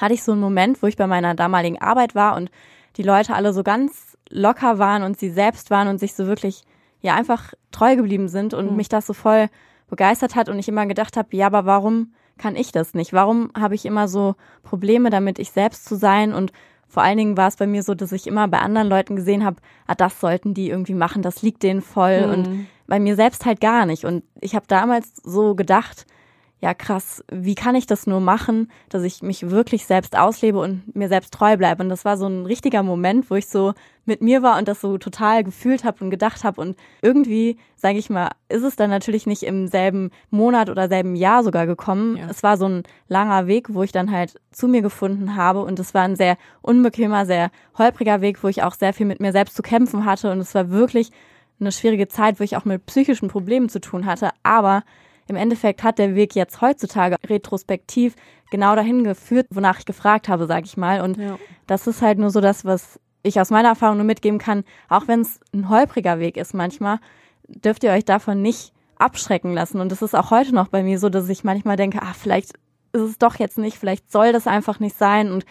hatte 0.00 0.14
ich 0.14 0.22
so 0.22 0.32
einen 0.32 0.40
Moment, 0.40 0.82
wo 0.82 0.86
ich 0.86 0.96
bei 0.96 1.06
meiner 1.06 1.34
damaligen 1.34 1.80
Arbeit 1.80 2.14
war 2.14 2.36
und 2.36 2.50
die 2.96 3.02
Leute 3.02 3.34
alle 3.34 3.52
so 3.52 3.62
ganz 3.62 4.16
locker 4.30 4.78
waren 4.78 5.02
und 5.02 5.18
sie 5.18 5.30
selbst 5.30 5.70
waren 5.70 5.88
und 5.88 5.98
sich 5.98 6.14
so 6.14 6.26
wirklich 6.26 6.62
ja 7.00 7.14
einfach 7.14 7.52
treu 7.70 7.96
geblieben 7.96 8.28
sind 8.28 8.54
und 8.54 8.70
mhm. 8.70 8.76
mich 8.76 8.88
das 8.88 9.06
so 9.06 9.12
voll 9.12 9.48
begeistert 9.88 10.34
hat 10.34 10.48
und 10.48 10.58
ich 10.58 10.68
immer 10.68 10.86
gedacht 10.86 11.16
habe, 11.16 11.28
ja, 11.36 11.46
aber 11.46 11.64
warum 11.66 12.12
kann 12.38 12.56
ich 12.56 12.72
das 12.72 12.94
nicht? 12.94 13.12
Warum 13.12 13.50
habe 13.58 13.74
ich 13.74 13.86
immer 13.86 14.08
so 14.08 14.34
Probleme 14.62 15.10
damit, 15.10 15.38
ich 15.38 15.50
selbst 15.50 15.86
zu 15.86 15.96
sein 15.96 16.32
und 16.32 16.52
vor 16.88 17.02
allen 17.02 17.18
Dingen 17.18 17.36
war 17.36 17.48
es 17.48 17.56
bei 17.56 17.66
mir 17.66 17.82
so, 17.82 17.94
dass 17.94 18.12
ich 18.12 18.26
immer 18.26 18.48
bei 18.48 18.58
anderen 18.58 18.88
Leuten 18.88 19.16
gesehen 19.16 19.44
habe, 19.44 19.56
ah, 19.86 19.94
das 19.94 20.20
sollten 20.20 20.54
die 20.54 20.70
irgendwie 20.70 20.94
machen, 20.94 21.22
das 21.22 21.42
liegt 21.42 21.62
denen 21.62 21.82
voll 21.82 22.26
mhm. 22.26 22.32
und 22.32 22.66
bei 22.86 23.00
mir 23.00 23.16
selbst 23.16 23.44
halt 23.44 23.60
gar 23.60 23.86
nicht. 23.86 24.04
Und 24.04 24.22
ich 24.40 24.54
habe 24.54 24.66
damals 24.68 25.12
so 25.22 25.54
gedacht, 25.54 26.06
ja 26.60 26.72
krass, 26.72 27.22
wie 27.30 27.54
kann 27.54 27.74
ich 27.74 27.86
das 27.86 28.06
nur 28.06 28.20
machen, 28.20 28.70
dass 28.88 29.02
ich 29.02 29.22
mich 29.22 29.50
wirklich 29.50 29.84
selbst 29.84 30.16
auslebe 30.16 30.58
und 30.58 30.96
mir 30.96 31.08
selbst 31.08 31.34
treu 31.34 31.56
bleibe. 31.56 31.82
Und 31.82 31.90
das 31.90 32.06
war 32.06 32.16
so 32.16 32.26
ein 32.26 32.46
richtiger 32.46 32.82
Moment, 32.82 33.30
wo 33.30 33.34
ich 33.34 33.46
so 33.46 33.74
mit 34.06 34.22
mir 34.22 34.42
war 34.42 34.56
und 34.56 34.66
das 34.66 34.80
so 34.80 34.96
total 34.96 35.44
gefühlt 35.44 35.84
habe 35.84 36.02
und 36.02 36.10
gedacht 36.10 36.44
habe. 36.44 36.60
Und 36.60 36.76
irgendwie, 37.02 37.58
sage 37.74 37.98
ich 37.98 38.08
mal, 38.08 38.30
ist 38.48 38.62
es 38.62 38.74
dann 38.74 38.88
natürlich 38.88 39.26
nicht 39.26 39.42
im 39.42 39.66
selben 39.68 40.10
Monat 40.30 40.70
oder 40.70 40.88
selben 40.88 41.14
Jahr 41.14 41.44
sogar 41.44 41.66
gekommen. 41.66 42.16
Ja. 42.16 42.28
Es 42.30 42.42
war 42.42 42.56
so 42.56 42.66
ein 42.66 42.84
langer 43.08 43.46
Weg, 43.46 43.74
wo 43.74 43.82
ich 43.82 43.92
dann 43.92 44.10
halt 44.10 44.40
zu 44.50 44.66
mir 44.66 44.80
gefunden 44.80 45.36
habe. 45.36 45.62
Und 45.62 45.78
es 45.78 45.92
war 45.92 46.02
ein 46.02 46.16
sehr 46.16 46.38
unbequemer, 46.62 47.26
sehr 47.26 47.50
holpriger 47.76 48.22
Weg, 48.22 48.42
wo 48.42 48.48
ich 48.48 48.62
auch 48.62 48.74
sehr 48.74 48.94
viel 48.94 49.06
mit 49.06 49.20
mir 49.20 49.32
selbst 49.32 49.56
zu 49.56 49.62
kämpfen 49.62 50.06
hatte. 50.06 50.32
Und 50.32 50.38
es 50.38 50.54
war 50.54 50.70
wirklich 50.70 51.10
eine 51.60 51.72
schwierige 51.72 52.08
Zeit, 52.08 52.40
wo 52.40 52.44
ich 52.44 52.56
auch 52.56 52.64
mit 52.64 52.86
psychischen 52.86 53.28
Problemen 53.28 53.68
zu 53.68 53.80
tun 53.80 54.06
hatte. 54.06 54.30
Aber 54.42 54.84
im 55.28 55.36
Endeffekt 55.36 55.82
hat 55.82 55.98
der 55.98 56.14
Weg 56.14 56.34
jetzt 56.34 56.60
heutzutage 56.60 57.16
retrospektiv 57.26 58.14
genau 58.50 58.76
dahin 58.76 59.04
geführt, 59.04 59.46
wonach 59.50 59.78
ich 59.80 59.86
gefragt 59.86 60.28
habe, 60.28 60.46
sag 60.46 60.64
ich 60.64 60.76
mal. 60.76 61.00
Und 61.00 61.16
ja. 61.16 61.38
das 61.66 61.86
ist 61.86 62.02
halt 62.02 62.18
nur 62.18 62.30
so 62.30 62.40
das, 62.40 62.64
was 62.64 63.00
ich 63.22 63.40
aus 63.40 63.50
meiner 63.50 63.70
Erfahrung 63.70 63.96
nur 63.96 64.06
mitgeben 64.06 64.38
kann. 64.38 64.64
Auch 64.88 65.08
wenn 65.08 65.20
es 65.20 65.40
ein 65.52 65.68
holpriger 65.68 66.20
Weg 66.20 66.36
ist 66.36 66.54
manchmal, 66.54 66.98
dürft 67.48 67.82
ihr 67.82 67.90
euch 67.90 68.04
davon 68.04 68.40
nicht 68.40 68.72
abschrecken 68.98 69.52
lassen. 69.52 69.80
Und 69.80 69.92
es 69.92 70.02
ist 70.02 70.14
auch 70.14 70.30
heute 70.30 70.54
noch 70.54 70.68
bei 70.68 70.82
mir 70.82 70.98
so, 70.98 71.08
dass 71.08 71.28
ich 71.28 71.44
manchmal 71.44 71.76
denke, 71.76 72.00
ah, 72.02 72.14
vielleicht 72.14 72.52
ist 72.92 73.02
es 73.02 73.18
doch 73.18 73.36
jetzt 73.36 73.58
nicht, 73.58 73.76
vielleicht 73.76 74.10
soll 74.10 74.32
das 74.32 74.46
einfach 74.46 74.80
nicht 74.80 74.96
sein. 74.96 75.30
Und 75.30 75.44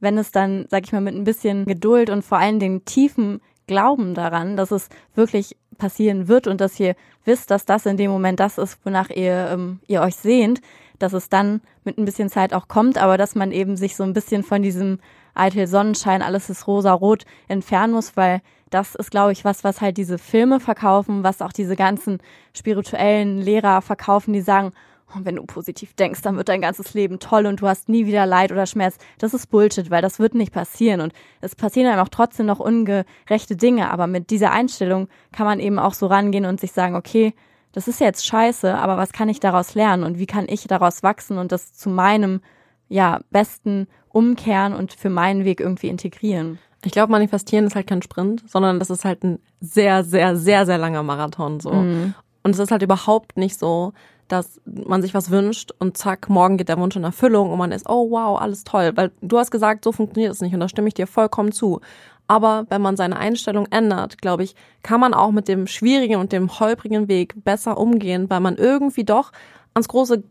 wenn 0.00 0.18
es 0.18 0.30
dann, 0.30 0.66
sag 0.70 0.84
ich 0.84 0.92
mal, 0.92 1.00
mit 1.00 1.14
ein 1.14 1.24
bisschen 1.24 1.64
Geduld 1.64 2.10
und 2.10 2.22
vor 2.24 2.38
allem 2.38 2.58
den 2.58 2.84
tiefen 2.84 3.40
Glauben 3.66 4.14
daran, 4.14 4.56
dass 4.56 4.70
es 4.70 4.88
wirklich 5.14 5.56
passieren 5.78 6.28
wird 6.28 6.46
und 6.46 6.60
dass 6.60 6.78
ihr 6.80 6.94
wisst, 7.24 7.50
dass 7.50 7.64
das 7.64 7.86
in 7.86 7.96
dem 7.96 8.10
Moment 8.10 8.40
das 8.40 8.58
ist, 8.58 8.78
wonach 8.84 9.10
ihr, 9.10 9.50
ähm, 9.52 9.80
ihr 9.86 10.00
euch 10.00 10.16
sehnt, 10.16 10.60
dass 10.98 11.12
es 11.12 11.28
dann 11.28 11.60
mit 11.84 11.98
ein 11.98 12.04
bisschen 12.04 12.30
Zeit 12.30 12.54
auch 12.54 12.68
kommt, 12.68 12.98
aber 12.98 13.18
dass 13.18 13.34
man 13.34 13.52
eben 13.52 13.76
sich 13.76 13.96
so 13.96 14.02
ein 14.02 14.12
bisschen 14.12 14.42
von 14.42 14.62
diesem 14.62 14.98
eitel 15.34 15.66
Sonnenschein, 15.66 16.22
alles 16.22 16.48
ist 16.50 16.66
rosa-rot 16.66 17.24
entfernen 17.48 17.92
muss, 17.92 18.16
weil 18.16 18.40
das 18.70 18.94
ist, 18.94 19.10
glaube 19.10 19.32
ich, 19.32 19.44
was, 19.44 19.64
was 19.64 19.80
halt 19.80 19.96
diese 19.96 20.18
Filme 20.18 20.58
verkaufen, 20.58 21.22
was 21.22 21.42
auch 21.42 21.52
diese 21.52 21.76
ganzen 21.76 22.18
spirituellen 22.52 23.38
Lehrer 23.38 23.82
verkaufen, 23.82 24.32
die 24.32 24.40
sagen, 24.40 24.72
und 25.14 25.24
wenn 25.24 25.36
du 25.36 25.44
positiv 25.44 25.94
denkst, 25.94 26.22
dann 26.22 26.36
wird 26.36 26.48
dein 26.48 26.60
ganzes 26.60 26.92
Leben 26.94 27.20
toll 27.20 27.46
und 27.46 27.60
du 27.60 27.68
hast 27.68 27.88
nie 27.88 28.06
wieder 28.06 28.26
Leid 28.26 28.50
oder 28.50 28.66
Schmerz. 28.66 28.98
Das 29.18 29.34
ist 29.34 29.48
Bullshit, 29.50 29.90
weil 29.90 30.02
das 30.02 30.18
wird 30.18 30.34
nicht 30.34 30.52
passieren. 30.52 31.00
Und 31.00 31.12
es 31.40 31.54
passieren 31.54 31.90
einem 31.90 32.02
auch 32.02 32.08
trotzdem 32.08 32.46
noch 32.46 32.58
ungerechte 32.58 33.56
Dinge. 33.56 33.90
Aber 33.90 34.08
mit 34.08 34.30
dieser 34.30 34.50
Einstellung 34.50 35.08
kann 35.32 35.46
man 35.46 35.60
eben 35.60 35.78
auch 35.78 35.94
so 35.94 36.06
rangehen 36.06 36.44
und 36.44 36.60
sich 36.60 36.72
sagen, 36.72 36.96
okay, 36.96 37.34
das 37.72 37.88
ist 37.88 38.00
jetzt 38.00 38.26
scheiße, 38.26 38.74
aber 38.74 38.96
was 38.96 39.12
kann 39.12 39.28
ich 39.28 39.38
daraus 39.38 39.74
lernen 39.74 40.02
und 40.02 40.18
wie 40.18 40.26
kann 40.26 40.46
ich 40.48 40.66
daraus 40.66 41.02
wachsen 41.02 41.36
und 41.36 41.52
das 41.52 41.74
zu 41.74 41.90
meinem, 41.90 42.40
ja, 42.88 43.20
besten 43.30 43.86
umkehren 44.08 44.72
und 44.72 44.94
für 44.94 45.10
meinen 45.10 45.44
Weg 45.44 45.60
irgendwie 45.60 45.88
integrieren? 45.88 46.58
Ich 46.84 46.92
glaube, 46.92 47.12
manifestieren 47.12 47.66
ist 47.66 47.74
halt 47.74 47.86
kein 47.86 48.00
Sprint, 48.02 48.44
sondern 48.48 48.78
das 48.78 48.88
ist 48.88 49.04
halt 49.04 49.22
ein 49.24 49.40
sehr, 49.60 50.04
sehr, 50.04 50.36
sehr, 50.36 50.64
sehr 50.64 50.78
langer 50.78 51.02
Marathon 51.02 51.60
so. 51.60 51.72
Mhm. 51.72 52.14
Und 52.42 52.52
es 52.52 52.58
ist 52.60 52.70
halt 52.70 52.82
überhaupt 52.82 53.36
nicht 53.36 53.58
so, 53.58 53.92
dass 54.28 54.60
man 54.64 55.02
sich 55.02 55.14
was 55.14 55.30
wünscht 55.30 55.72
und 55.78 55.96
zack, 55.96 56.28
morgen 56.28 56.56
geht 56.56 56.68
der 56.68 56.78
Wunsch 56.78 56.96
in 56.96 57.04
Erfüllung 57.04 57.50
und 57.50 57.58
man 57.58 57.72
ist, 57.72 57.88
oh 57.88 58.10
wow, 58.10 58.40
alles 58.40 58.64
toll. 58.64 58.92
Weil 58.94 59.12
du 59.20 59.38
hast 59.38 59.50
gesagt, 59.50 59.84
so 59.84 59.92
funktioniert 59.92 60.32
es 60.32 60.40
nicht 60.40 60.54
und 60.54 60.60
da 60.60 60.68
stimme 60.68 60.88
ich 60.88 60.94
dir 60.94 61.06
vollkommen 61.06 61.52
zu. 61.52 61.80
Aber 62.28 62.66
wenn 62.70 62.82
man 62.82 62.96
seine 62.96 63.16
Einstellung 63.16 63.66
ändert, 63.70 64.20
glaube 64.20 64.42
ich, 64.42 64.56
kann 64.82 65.00
man 65.00 65.14
auch 65.14 65.30
mit 65.30 65.48
dem 65.48 65.66
schwierigen 65.66 66.16
und 66.16 66.32
dem 66.32 66.58
holprigen 66.58 67.08
Weg 67.08 67.34
besser 67.44 67.78
umgehen, 67.78 68.28
weil 68.28 68.40
man 68.40 68.56
irgendwie 68.56 69.04
doch 69.04 69.30
ans 69.74 69.88
große 69.88 70.24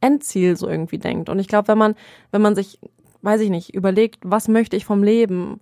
Endziel 0.00 0.56
so 0.56 0.68
irgendwie 0.68 0.98
denkt. 0.98 1.28
Und 1.28 1.38
ich 1.38 1.48
glaube, 1.48 1.68
wenn 1.68 1.78
man, 1.78 1.94
wenn 2.32 2.42
man 2.42 2.54
sich, 2.54 2.80
weiß 3.22 3.40
ich 3.40 3.50
nicht, 3.50 3.74
überlegt, 3.74 4.18
was 4.24 4.48
möchte 4.48 4.76
ich 4.76 4.84
vom 4.84 5.02
Leben 5.02 5.60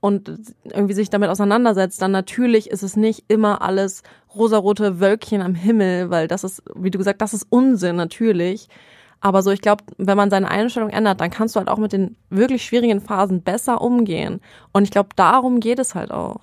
und 0.00 0.54
irgendwie 0.64 0.94
sich 0.94 1.10
damit 1.10 1.28
auseinandersetzt, 1.28 2.00
dann 2.00 2.12
natürlich 2.12 2.70
ist 2.70 2.82
es 2.82 2.96
nicht 2.96 3.24
immer 3.28 3.62
alles 3.62 4.02
rosarote 4.34 5.00
Wölkchen 5.00 5.42
am 5.42 5.54
Himmel, 5.54 6.10
weil 6.10 6.28
das 6.28 6.44
ist, 6.44 6.62
wie 6.74 6.90
du 6.90 6.98
gesagt, 6.98 7.20
das 7.20 7.34
ist 7.34 7.46
Unsinn 7.50 7.96
natürlich. 7.96 8.68
Aber 9.20 9.42
so, 9.42 9.50
ich 9.50 9.60
glaube, 9.60 9.82
wenn 9.96 10.16
man 10.16 10.30
seine 10.30 10.48
Einstellung 10.48 10.90
ändert, 10.90 11.20
dann 11.20 11.30
kannst 11.30 11.56
du 11.56 11.58
halt 11.58 11.68
auch 11.68 11.78
mit 11.78 11.92
den 11.92 12.16
wirklich 12.30 12.64
schwierigen 12.64 13.00
Phasen 13.00 13.42
besser 13.42 13.80
umgehen. 13.80 14.40
Und 14.72 14.84
ich 14.84 14.92
glaube, 14.92 15.08
darum 15.16 15.58
geht 15.58 15.80
es 15.80 15.96
halt 15.96 16.12
auch. 16.12 16.40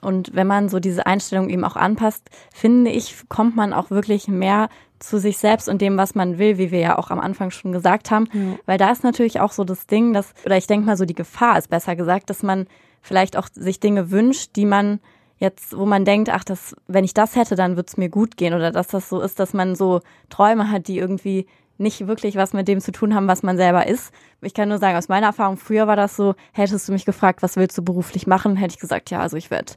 Und 0.00 0.34
wenn 0.34 0.46
man 0.46 0.68
so 0.68 0.80
diese 0.80 1.06
Einstellung 1.06 1.48
eben 1.50 1.64
auch 1.64 1.76
anpasst, 1.76 2.28
finde 2.54 2.90
ich, 2.90 3.28
kommt 3.28 3.56
man 3.56 3.72
auch 3.72 3.90
wirklich 3.90 4.28
mehr 4.28 4.68
zu 4.98 5.18
sich 5.18 5.38
selbst 5.38 5.68
und 5.68 5.80
dem, 5.82 5.96
was 5.96 6.14
man 6.14 6.38
will, 6.38 6.56
wie 6.56 6.70
wir 6.70 6.78
ja 6.78 6.98
auch 6.98 7.10
am 7.10 7.20
Anfang 7.20 7.50
schon 7.50 7.72
gesagt 7.72 8.10
haben. 8.10 8.26
Ja. 8.32 8.58
Weil 8.66 8.78
da 8.78 8.90
ist 8.90 9.04
natürlich 9.04 9.40
auch 9.40 9.52
so 9.52 9.64
das 9.64 9.86
Ding, 9.86 10.12
dass, 10.12 10.32
oder 10.44 10.56
ich 10.56 10.66
denke 10.66 10.86
mal 10.86 10.96
so 10.96 11.04
die 11.04 11.14
Gefahr 11.14 11.58
ist 11.58 11.68
besser 11.68 11.96
gesagt, 11.96 12.30
dass 12.30 12.42
man 12.42 12.66
vielleicht 13.04 13.36
auch 13.36 13.48
sich 13.52 13.80
Dinge 13.80 14.10
wünscht, 14.10 14.56
die 14.56 14.64
man 14.64 14.98
jetzt, 15.36 15.76
wo 15.76 15.84
man 15.84 16.06
denkt, 16.06 16.30
ach, 16.30 16.42
das, 16.42 16.74
wenn 16.88 17.04
ich 17.04 17.12
das 17.12 17.36
hätte, 17.36 17.54
dann 17.54 17.76
wird's 17.76 17.98
mir 17.98 18.08
gut 18.08 18.38
gehen. 18.38 18.54
Oder 18.54 18.72
dass 18.72 18.88
das 18.88 19.10
so 19.10 19.20
ist, 19.20 19.38
dass 19.38 19.52
man 19.52 19.76
so 19.76 20.00
Träume 20.30 20.70
hat, 20.70 20.88
die 20.88 20.98
irgendwie 20.98 21.46
nicht 21.76 22.06
wirklich 22.06 22.36
was 22.36 22.54
mit 22.54 22.66
dem 22.66 22.80
zu 22.80 22.92
tun 22.92 23.14
haben, 23.14 23.28
was 23.28 23.42
man 23.42 23.58
selber 23.58 23.86
ist. 23.86 24.10
Ich 24.40 24.54
kann 24.54 24.68
nur 24.68 24.78
sagen, 24.78 24.96
aus 24.96 25.08
meiner 25.08 25.26
Erfahrung, 25.28 25.56
früher 25.56 25.86
war 25.86 25.96
das 25.96 26.16
so, 26.16 26.34
hättest 26.52 26.88
du 26.88 26.92
mich 26.92 27.04
gefragt, 27.04 27.42
was 27.42 27.56
willst 27.56 27.76
du 27.78 27.82
beruflich 27.82 28.26
machen, 28.26 28.56
hätte 28.56 28.74
ich 28.74 28.80
gesagt, 28.80 29.10
ja, 29.10 29.20
also 29.20 29.36
ich 29.36 29.50
werde 29.50 29.72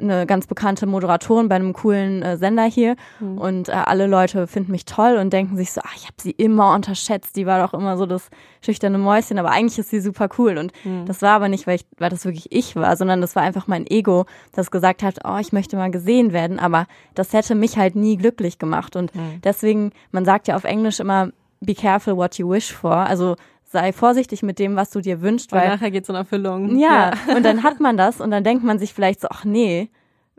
eine 0.00 0.26
ganz 0.26 0.46
bekannte 0.46 0.86
Moderatorin 0.86 1.48
bei 1.48 1.56
einem 1.56 1.72
coolen 1.72 2.22
äh, 2.22 2.36
Sender 2.36 2.64
hier 2.64 2.96
mhm. 3.20 3.38
und 3.38 3.68
äh, 3.68 3.72
alle 3.72 4.06
Leute 4.06 4.46
finden 4.46 4.72
mich 4.72 4.84
toll 4.84 5.16
und 5.16 5.32
denken 5.32 5.56
sich 5.56 5.72
so, 5.72 5.80
ach, 5.84 5.94
ich 5.96 6.04
habe 6.04 6.14
sie 6.20 6.30
immer 6.30 6.74
unterschätzt, 6.74 7.36
die 7.36 7.46
war 7.46 7.60
doch 7.60 7.74
immer 7.74 7.96
so 7.96 8.06
das 8.06 8.30
schüchterne 8.62 8.98
Mäuschen, 8.98 9.38
aber 9.38 9.50
eigentlich 9.50 9.78
ist 9.78 9.90
sie 9.90 10.00
super 10.00 10.28
cool 10.38 10.58
und 10.58 10.72
mhm. 10.84 11.04
das 11.06 11.22
war 11.22 11.32
aber 11.32 11.48
nicht, 11.48 11.66
weil, 11.66 11.76
ich, 11.76 11.86
weil 11.98 12.10
das 12.10 12.24
wirklich 12.24 12.50
ich 12.50 12.76
war, 12.76 12.96
sondern 12.96 13.20
das 13.20 13.36
war 13.36 13.42
einfach 13.42 13.66
mein 13.66 13.86
Ego, 13.86 14.26
das 14.52 14.70
gesagt 14.70 15.02
hat, 15.02 15.18
oh, 15.24 15.36
ich 15.38 15.52
möchte 15.52 15.76
mal 15.76 15.90
gesehen 15.90 16.32
werden, 16.32 16.58
aber 16.58 16.86
das 17.14 17.32
hätte 17.32 17.54
mich 17.54 17.76
halt 17.76 17.96
nie 17.96 18.16
glücklich 18.16 18.58
gemacht 18.58 18.96
und 18.96 19.14
mhm. 19.14 19.40
deswegen, 19.42 19.92
man 20.12 20.24
sagt 20.24 20.48
ja 20.48 20.56
auf 20.56 20.64
Englisch 20.64 21.00
immer, 21.00 21.30
be 21.64 21.74
careful 21.74 22.16
what 22.16 22.38
you 22.38 22.48
wish 22.48 22.72
for. 22.72 22.92
Also 22.92 23.36
sei 23.74 23.92
vorsichtig 23.92 24.42
mit 24.42 24.58
dem, 24.58 24.76
was 24.76 24.90
du 24.90 25.00
dir 25.00 25.20
wünschst, 25.20 25.52
weil, 25.52 25.62
weil 25.62 25.68
nachher 25.70 25.90
geht's 25.90 26.08
in 26.08 26.14
Erfüllung. 26.14 26.78
Ja, 26.78 27.12
ja, 27.26 27.36
und 27.36 27.44
dann 27.44 27.62
hat 27.64 27.80
man 27.80 27.96
das 27.96 28.20
und 28.20 28.30
dann 28.30 28.44
denkt 28.44 28.64
man 28.64 28.78
sich 28.78 28.94
vielleicht 28.94 29.20
so, 29.20 29.28
ach 29.30 29.44
nee, 29.44 29.90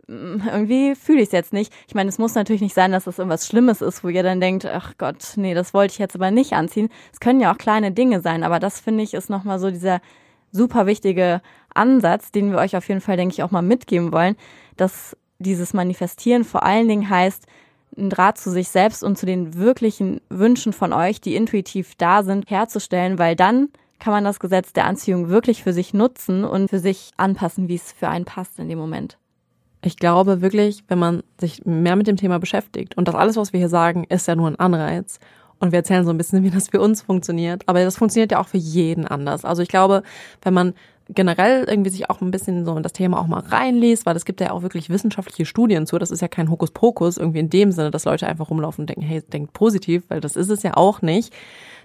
mm, 0.08 0.40
irgendwie 0.50 0.94
fühle 0.94 1.20
ich 1.20 1.26
es 1.26 1.32
jetzt 1.32 1.52
nicht. 1.52 1.72
Ich 1.86 1.94
meine, 1.94 2.08
es 2.08 2.18
muss 2.18 2.34
natürlich 2.34 2.62
nicht 2.62 2.74
sein, 2.74 2.92
dass 2.92 3.04
das 3.04 3.18
irgendwas 3.18 3.46
Schlimmes 3.46 3.82
ist, 3.82 4.02
wo 4.02 4.08
ihr 4.08 4.22
dann 4.22 4.40
denkt, 4.40 4.64
ach 4.64 4.94
Gott, 4.96 5.34
nee, 5.36 5.52
das 5.52 5.74
wollte 5.74 5.92
ich 5.92 5.98
jetzt 5.98 6.16
aber 6.16 6.30
nicht 6.30 6.54
anziehen. 6.54 6.88
Es 7.12 7.20
können 7.20 7.40
ja 7.40 7.52
auch 7.52 7.58
kleine 7.58 7.92
Dinge 7.92 8.22
sein, 8.22 8.42
aber 8.42 8.58
das 8.58 8.80
finde 8.80 9.04
ich 9.04 9.12
ist 9.12 9.28
nochmal 9.28 9.58
so 9.58 9.70
dieser 9.70 10.00
super 10.50 10.86
wichtige 10.86 11.42
Ansatz, 11.74 12.32
den 12.32 12.50
wir 12.50 12.58
euch 12.58 12.74
auf 12.74 12.88
jeden 12.88 13.02
Fall, 13.02 13.18
denke 13.18 13.34
ich, 13.34 13.42
auch 13.42 13.50
mal 13.50 13.62
mitgeben 13.62 14.12
wollen, 14.12 14.36
dass 14.78 15.14
dieses 15.38 15.74
Manifestieren 15.74 16.44
vor 16.44 16.62
allen 16.62 16.88
Dingen 16.88 17.10
heißt, 17.10 17.46
einen 17.96 18.10
Draht 18.10 18.38
zu 18.38 18.50
sich 18.50 18.68
selbst 18.68 19.02
und 19.02 19.16
zu 19.18 19.26
den 19.26 19.54
wirklichen 19.54 20.20
Wünschen 20.28 20.72
von 20.72 20.92
euch, 20.92 21.20
die 21.20 21.36
intuitiv 21.36 21.94
da 21.96 22.22
sind, 22.22 22.50
herzustellen, 22.50 23.18
weil 23.18 23.36
dann 23.36 23.68
kann 23.98 24.12
man 24.12 24.24
das 24.24 24.40
Gesetz 24.40 24.72
der 24.72 24.84
Anziehung 24.84 25.28
wirklich 25.28 25.62
für 25.62 25.72
sich 25.72 25.94
nutzen 25.94 26.44
und 26.44 26.68
für 26.68 26.78
sich 26.78 27.12
anpassen, 27.16 27.68
wie 27.68 27.76
es 27.76 27.92
für 27.92 28.08
einen 28.08 28.24
passt 28.24 28.58
in 28.58 28.68
dem 28.68 28.78
Moment. 28.78 29.18
Ich 29.82 29.96
glaube 29.96 30.40
wirklich, 30.40 30.84
wenn 30.88 30.98
man 30.98 31.22
sich 31.40 31.64
mehr 31.64 31.96
mit 31.96 32.06
dem 32.06 32.16
Thema 32.16 32.38
beschäftigt 32.38 32.96
und 32.96 33.08
das 33.08 33.14
alles, 33.14 33.36
was 33.36 33.52
wir 33.52 33.60
hier 33.60 33.68
sagen, 33.68 34.04
ist 34.04 34.26
ja 34.26 34.34
nur 34.34 34.48
ein 34.48 34.58
Anreiz. 34.58 35.18
Und 35.58 35.72
wir 35.72 35.78
erzählen 35.78 36.04
so 36.04 36.10
ein 36.10 36.18
bisschen, 36.18 36.42
wie 36.42 36.50
das 36.50 36.68
für 36.68 36.80
uns 36.80 37.02
funktioniert. 37.02 37.62
Aber 37.66 37.82
das 37.82 37.96
funktioniert 37.96 38.32
ja 38.32 38.40
auch 38.40 38.48
für 38.48 38.58
jeden 38.58 39.06
anders. 39.06 39.44
Also 39.44 39.62
ich 39.62 39.68
glaube, 39.68 40.02
wenn 40.42 40.54
man 40.54 40.74
generell 41.08 41.64
irgendwie 41.68 41.90
sich 41.90 42.10
auch 42.10 42.20
ein 42.20 42.30
bisschen 42.30 42.64
so 42.64 42.76
in 42.76 42.82
das 42.82 42.92
Thema 42.92 43.20
auch 43.20 43.26
mal 43.26 43.40
reinliest, 43.40 44.06
weil 44.06 44.16
es 44.16 44.24
gibt 44.24 44.40
ja 44.40 44.50
auch 44.50 44.62
wirklich 44.62 44.90
wissenschaftliche 44.90 45.46
Studien 45.46 45.86
zu. 45.86 45.98
Das 45.98 46.10
ist 46.10 46.20
ja 46.20 46.28
kein 46.28 46.50
Hokuspokus 46.50 47.16
irgendwie 47.16 47.38
in 47.38 47.50
dem 47.50 47.70
Sinne, 47.70 47.90
dass 47.90 48.04
Leute 48.04 48.26
einfach 48.26 48.50
rumlaufen 48.50 48.82
und 48.82 48.90
denken, 48.90 49.02
hey, 49.02 49.22
denkt 49.22 49.52
positiv, 49.52 50.02
weil 50.08 50.20
das 50.20 50.36
ist 50.36 50.50
es 50.50 50.62
ja 50.62 50.76
auch 50.76 51.02
nicht. 51.02 51.32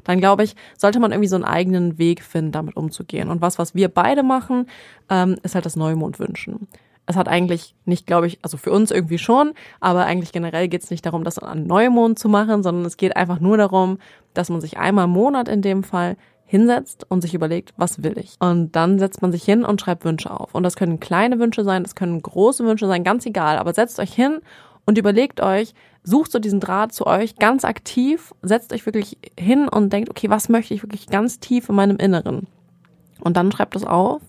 Dann 0.04 0.20
glaube 0.20 0.44
ich, 0.44 0.56
sollte 0.78 1.00
man 1.00 1.12
irgendwie 1.12 1.30
so 1.30 1.36
einen 1.36 1.46
eigenen 1.46 2.00
Weg 2.00 2.24
finden, 2.24 2.52
damit 2.52 2.76
umzugehen. 2.76 3.30
Und 3.30 3.42
was, 3.42 3.60
was 3.60 3.76
wir 3.76 3.90
beide 3.90 4.24
machen, 4.24 4.66
ähm, 5.10 5.38
ist 5.44 5.54
halt 5.54 5.66
das 5.66 5.76
Neumond 5.76 6.18
wünschen. 6.18 6.68
Es 7.06 7.16
hat 7.16 7.28
eigentlich 7.28 7.76
nicht, 7.86 8.08
glaube 8.08 8.28
ich, 8.28 8.40
also 8.42 8.58
für 8.58 8.72
uns 8.72 8.92
irgendwie 8.92 9.18
schon, 9.18 9.54
aber 9.80 10.06
eigentlich 10.06 10.32
generell 10.32 10.68
geht 10.68 10.84
es 10.84 10.92
nicht 10.92 11.06
darum, 11.06 11.24
das 11.24 11.40
an 11.40 11.66
Neumond 11.66 12.20
zu 12.20 12.30
machen, 12.30 12.64
sondern 12.64 12.86
es 12.86 12.98
geht 12.98 13.16
einfach 13.16 13.40
nur 13.40 13.58
darum, 13.58 13.98
dass 14.34 14.50
man 14.50 14.62
sich 14.62 14.78
einmal 14.78 15.06
im 15.06 15.12
Monat 15.12 15.50
in 15.50 15.62
dem 15.62 15.84
Fall 15.84 16.16
hinsetzt 16.46 17.06
und 17.10 17.22
sich 17.22 17.34
überlegt, 17.34 17.74
was 17.78 18.04
will 18.04 18.18
ich? 18.18 18.36
Und 18.40 18.76
dann 18.76 19.00
setzt 19.00 19.22
man 19.22 19.32
sich 19.32 19.44
hin 19.44 19.64
und 19.64 19.80
schreibt 19.80 20.04
Wünsche 20.04 20.32
auf. 20.32 20.54
Und 20.54 20.64
das 20.64 20.76
können 20.76 21.00
kleine 21.00 21.40
Wünsche 21.40 21.64
sein, 21.64 21.84
das 21.84 21.96
können 21.96 22.22
große 22.22 22.66
Wünsche 22.66 22.88
sein, 22.88 23.06
ganz 23.06 23.26
egal. 23.26 23.58
Aber 23.58 23.74
setzt 23.74 24.00
euch 24.00 24.14
hin 24.14 24.40
und 24.86 24.98
überlegt 24.98 25.40
euch, 25.40 25.74
sucht 26.04 26.32
so 26.32 26.40
diesen 26.40 26.60
Draht 26.60 26.94
zu 26.94 27.08
euch 27.08 27.38
ganz 27.38 27.64
aktiv, 27.64 28.34
setzt 28.42 28.74
euch 28.74 28.86
wirklich 28.86 29.18
hin 29.40 29.70
und 29.70 29.94
denkt, 29.94 30.10
okay, 30.10 30.30
was 30.30 30.50
möchte 30.50 30.74
ich 30.74 30.84
wirklich 30.84 31.08
ganz 31.08 31.40
tief 31.40 31.70
in 31.70 31.76
meinem 31.76 31.98
Inneren? 31.98 32.48
Und 33.22 33.38
dann 33.38 33.52
schreibt 33.52 33.76
es 33.76 33.86
auf. 33.86 34.22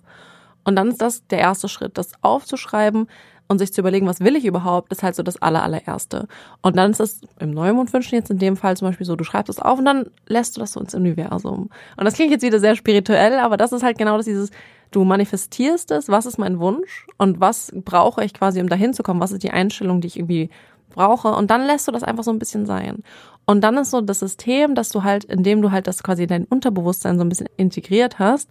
Und 0.65 0.77
dann 0.77 0.89
ist 0.89 1.01
das 1.03 1.27
der 1.27 1.39
erste 1.39 1.69
Schritt, 1.69 1.99
das 1.99 2.13
aufzuschreiben, 2.23 3.09
und 3.53 3.59
sich 3.59 3.73
zu 3.73 3.81
überlegen, 3.81 4.07
was 4.07 4.21
will 4.21 4.35
ich 4.35 4.45
überhaupt, 4.45 4.91
ist 4.91 5.03
halt 5.03 5.15
so 5.15 5.23
das 5.23 5.41
aller, 5.41 5.63
allererste. 5.63 6.27
Und 6.63 6.77
dann 6.77 6.91
ist 6.91 7.01
es 7.01 7.21
im 7.39 7.51
Neumondwünschen 7.51 8.19
jetzt 8.19 8.31
in 8.31 8.39
dem 8.39 8.57
Fall 8.57 8.77
zum 8.77 8.89
Beispiel 8.89 9.07
so, 9.07 9.15
du 9.15 9.25
schreibst 9.25 9.51
es 9.51 9.61
auf 9.61 9.79
und 9.79 9.85
dann 9.85 10.07
lässt 10.27 10.57
du 10.57 10.61
das 10.61 10.73
so 10.73 10.81
ins 10.81 10.95
Universum. 10.95 11.71
Und 11.97 12.05
das 12.05 12.15
klingt 12.15 12.33
jetzt 12.33 12.43
wieder 12.43 12.59
sehr 12.59 12.75
spirituell, 12.75 13.39
aber 13.39 13.57
das 13.57 13.73
ist 13.73 13.83
halt 13.83 13.99
genau 13.99 14.17
das, 14.17 14.27
dieses, 14.27 14.51
du 14.91 15.05
manifestierst 15.05 15.91
es, 15.93 16.09
was 16.09 16.27
ist 16.27 16.39
mein 16.39 16.59
Wunsch 16.59 17.07
und 17.19 17.41
was 17.41 17.73
brauche 17.75 18.25
ich 18.25 18.35
quasi, 18.35 18.61
um 18.61 18.69
dahin 18.69 18.95
zu 18.95 19.03
kommen, 19.03 19.21
was 19.21 19.33
ist 19.33 19.43
die 19.43 19.51
Einstellung, 19.51 20.01
die 20.01 20.09
ich 20.09 20.19
irgendwie 20.19 20.51
brauche 20.93 21.29
und 21.33 21.51
dann 21.51 21.67
lässt 21.67 21.89
du 21.89 21.93
das 21.93 22.03
einfach 22.03 22.25
so 22.25 22.31
ein 22.31 22.39
bisschen 22.39 22.67
sein. 22.67 23.03
Und 23.45 23.63
dann 23.63 23.77
ist 23.77 23.91
so 23.91 24.01
das 24.01 24.21
System, 24.21 24.75
dass 24.75 24.91
du 24.91 25.03
halt, 25.03 25.25
indem 25.25 25.63
du 25.63 25.73
halt 25.73 25.87
das 25.87 26.03
quasi 26.03 26.27
dein 26.27 26.45
Unterbewusstsein 26.45 27.19
so 27.19 27.25
ein 27.25 27.29
bisschen 27.29 27.49
integriert 27.57 28.19
hast, 28.19 28.49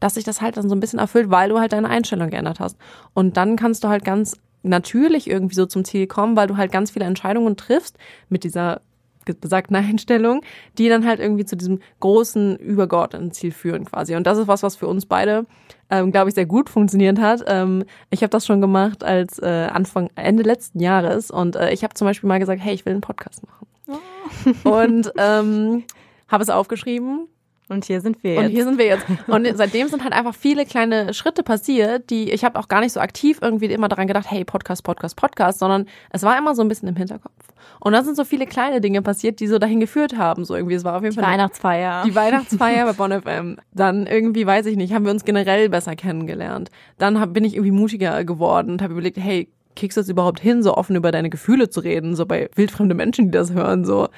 dass 0.00 0.14
sich 0.14 0.24
das 0.24 0.42
halt 0.42 0.56
dann 0.56 0.68
so 0.68 0.74
ein 0.74 0.80
bisschen 0.80 0.98
erfüllt, 0.98 1.30
weil 1.30 1.48
du 1.48 1.58
halt 1.58 1.72
deine 1.72 1.88
Einstellung 1.88 2.30
geändert 2.30 2.60
hast. 2.60 2.76
Und 3.14 3.36
dann 3.36 3.56
kannst 3.56 3.84
du 3.84 3.88
halt 3.88 4.04
ganz 4.04 4.36
natürlich 4.62 5.28
irgendwie 5.28 5.54
so 5.54 5.66
zum 5.66 5.84
Ziel 5.84 6.06
kommen, 6.06 6.36
weil 6.36 6.46
du 6.46 6.56
halt 6.56 6.72
ganz 6.72 6.90
viele 6.90 7.04
Entscheidungen 7.04 7.56
triffst 7.56 7.96
mit 8.28 8.44
dieser 8.44 8.80
besagten 9.24 9.76
Einstellung, 9.76 10.42
die 10.78 10.88
dann 10.88 11.06
halt 11.06 11.20
irgendwie 11.20 11.44
zu 11.44 11.56
diesem 11.56 11.80
großen, 12.00 12.56
übergeordneten 12.56 13.32
Ziel 13.32 13.52
führen 13.52 13.84
quasi. 13.84 14.14
Und 14.16 14.26
das 14.26 14.38
ist 14.38 14.48
was, 14.48 14.62
was 14.62 14.76
für 14.76 14.86
uns 14.86 15.06
beide, 15.06 15.46
ähm, 15.90 16.12
glaube 16.12 16.28
ich, 16.28 16.34
sehr 16.34 16.46
gut 16.46 16.68
funktioniert 16.68 17.18
hat. 17.18 17.44
Ähm, 17.46 17.84
ich 18.10 18.22
habe 18.22 18.30
das 18.30 18.46
schon 18.46 18.60
gemacht 18.60 19.04
als 19.04 19.38
äh, 19.38 19.68
Anfang, 19.72 20.10
Ende 20.14 20.42
letzten 20.42 20.80
Jahres 20.80 21.30
und 21.30 21.56
äh, 21.56 21.72
ich 21.72 21.84
habe 21.84 21.94
zum 21.94 22.06
Beispiel 22.06 22.28
mal 22.28 22.40
gesagt, 22.40 22.60
hey, 22.62 22.74
ich 22.74 22.84
will 22.84 22.92
einen 22.92 23.00
Podcast 23.00 23.42
machen. 23.46 23.66
Oh. 23.86 24.70
Und 24.70 25.12
ähm, 25.18 25.84
habe 26.28 26.42
es 26.42 26.50
aufgeschrieben 26.50 27.28
und 27.74 27.84
hier 27.84 28.00
sind 28.00 28.22
wir 28.22 28.34
jetzt. 28.34 28.44
Und 28.44 28.50
hier 28.50 28.64
sind 28.64 28.78
wir 28.78 28.86
jetzt. 28.86 29.04
Und 29.26 29.46
seitdem 29.54 29.88
sind 29.88 30.02
halt 30.02 30.14
einfach 30.14 30.34
viele 30.34 30.64
kleine 30.64 31.12
Schritte 31.12 31.42
passiert, 31.42 32.10
die 32.10 32.30
ich 32.30 32.44
habe 32.44 32.58
auch 32.58 32.68
gar 32.68 32.80
nicht 32.80 32.92
so 32.92 33.00
aktiv 33.00 33.38
irgendwie 33.42 33.66
immer 33.66 33.88
daran 33.88 34.06
gedacht, 34.06 34.30
hey, 34.30 34.44
Podcast, 34.44 34.82
Podcast, 34.82 35.16
Podcast, 35.16 35.58
sondern 35.58 35.86
es 36.10 36.22
war 36.22 36.38
immer 36.38 36.54
so 36.54 36.62
ein 36.62 36.68
bisschen 36.68 36.88
im 36.88 36.96
Hinterkopf. 36.96 37.32
Und 37.80 37.92
dann 37.92 38.04
sind 38.04 38.16
so 38.16 38.24
viele 38.24 38.46
kleine 38.46 38.80
Dinge 38.80 39.02
passiert, 39.02 39.40
die 39.40 39.46
so 39.46 39.58
dahin 39.58 39.80
geführt 39.80 40.16
haben. 40.16 40.44
So 40.44 40.54
irgendwie, 40.54 40.74
es 40.74 40.84
war 40.84 40.96
auf 40.96 41.02
jeden 41.02 41.14
die 41.14 41.20
Fall. 41.20 41.32
Weihnachtsfeier. 41.32 42.04
Die 42.06 42.14
Weihnachtsfeier 42.14 42.86
bei 42.86 42.92
Bonn 42.92 43.20
FM. 43.20 43.56
Dann 43.72 44.06
irgendwie, 44.06 44.46
weiß 44.46 44.66
ich 44.66 44.76
nicht, 44.76 44.94
haben 44.94 45.04
wir 45.04 45.12
uns 45.12 45.24
generell 45.24 45.68
besser 45.68 45.96
kennengelernt. 45.96 46.70
Dann 46.98 47.20
hab, 47.20 47.34
bin 47.34 47.44
ich 47.44 47.54
irgendwie 47.54 47.72
mutiger 47.72 48.24
geworden 48.24 48.70
und 48.70 48.82
habe 48.82 48.92
überlegt, 48.92 49.18
hey, 49.18 49.48
kriegst 49.76 49.96
du 49.96 50.00
es 50.00 50.08
überhaupt 50.08 50.40
hin, 50.40 50.62
so 50.62 50.76
offen 50.76 50.96
über 50.96 51.10
deine 51.10 51.30
Gefühle 51.30 51.68
zu 51.68 51.80
reden, 51.80 52.14
so 52.14 52.26
bei 52.26 52.48
wildfremde 52.54 52.94
Menschen, 52.94 53.26
die 53.26 53.30
das 53.32 53.52
hören, 53.52 53.84
so. 53.84 54.08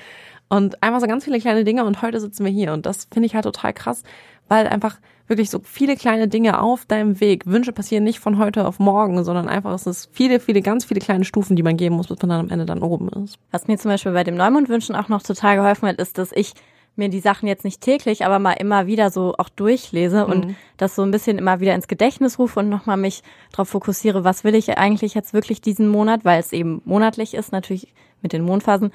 Und 0.48 0.82
einfach 0.82 1.00
so 1.00 1.06
ganz 1.06 1.24
viele 1.24 1.40
kleine 1.40 1.64
Dinge 1.64 1.84
und 1.84 2.02
heute 2.02 2.20
sitzen 2.20 2.44
wir 2.44 2.52
hier. 2.52 2.72
Und 2.72 2.86
das 2.86 3.08
finde 3.12 3.26
ich 3.26 3.34
halt 3.34 3.44
total 3.44 3.72
krass, 3.72 4.02
weil 4.48 4.66
einfach 4.66 4.98
wirklich 5.28 5.50
so 5.50 5.60
viele 5.64 5.96
kleine 5.96 6.28
Dinge 6.28 6.60
auf 6.60 6.84
deinem 6.86 7.20
Weg. 7.20 7.46
Wünsche 7.46 7.72
passieren 7.72 8.04
nicht 8.04 8.20
von 8.20 8.38
heute 8.38 8.66
auf 8.66 8.78
morgen, 8.78 9.24
sondern 9.24 9.48
einfach 9.48 9.72
es 9.74 9.86
ist 9.86 10.08
viele, 10.12 10.38
viele, 10.38 10.62
ganz 10.62 10.84
viele 10.84 11.00
kleine 11.00 11.24
Stufen, 11.24 11.56
die 11.56 11.62
man 11.62 11.76
geben 11.76 11.96
muss, 11.96 12.06
bis 12.06 12.20
man 12.22 12.28
dann 12.28 12.40
am 12.40 12.50
Ende 12.50 12.64
dann 12.64 12.82
oben 12.82 13.08
ist. 13.24 13.38
Was 13.50 13.66
mir 13.66 13.76
zum 13.76 13.90
Beispiel 13.90 14.12
bei 14.12 14.24
dem 14.24 14.36
Neumondwünschen 14.36 14.94
auch 14.94 15.08
noch 15.08 15.22
total 15.22 15.56
geholfen 15.56 15.88
hat, 15.88 15.96
ist, 15.96 16.18
dass 16.18 16.30
ich 16.32 16.54
mir 16.96 17.08
die 17.10 17.20
Sachen 17.20 17.46
jetzt 17.46 17.64
nicht 17.64 17.82
täglich, 17.82 18.24
aber 18.24 18.38
mal 18.38 18.54
immer 18.54 18.86
wieder 18.86 19.10
so 19.10 19.34
auch 19.36 19.50
durchlese 19.50 20.26
und 20.26 20.46
mhm. 20.46 20.56
das 20.78 20.94
so 20.94 21.02
ein 21.02 21.10
bisschen 21.10 21.38
immer 21.38 21.60
wieder 21.60 21.74
ins 21.74 21.88
Gedächtnis 21.88 22.38
rufe 22.38 22.60
und 22.60 22.70
nochmal 22.70 22.96
mich 22.96 23.22
darauf 23.50 23.68
fokussiere, 23.68 24.24
was 24.24 24.44
will 24.44 24.54
ich 24.54 24.78
eigentlich 24.78 25.12
jetzt 25.12 25.34
wirklich 25.34 25.60
diesen 25.60 25.88
Monat, 25.88 26.24
weil 26.24 26.40
es 26.40 26.52
eben 26.52 26.80
monatlich 26.84 27.34
ist, 27.34 27.52
natürlich 27.52 27.92
mit 28.22 28.32
den 28.32 28.42
Mondphasen. 28.42 28.92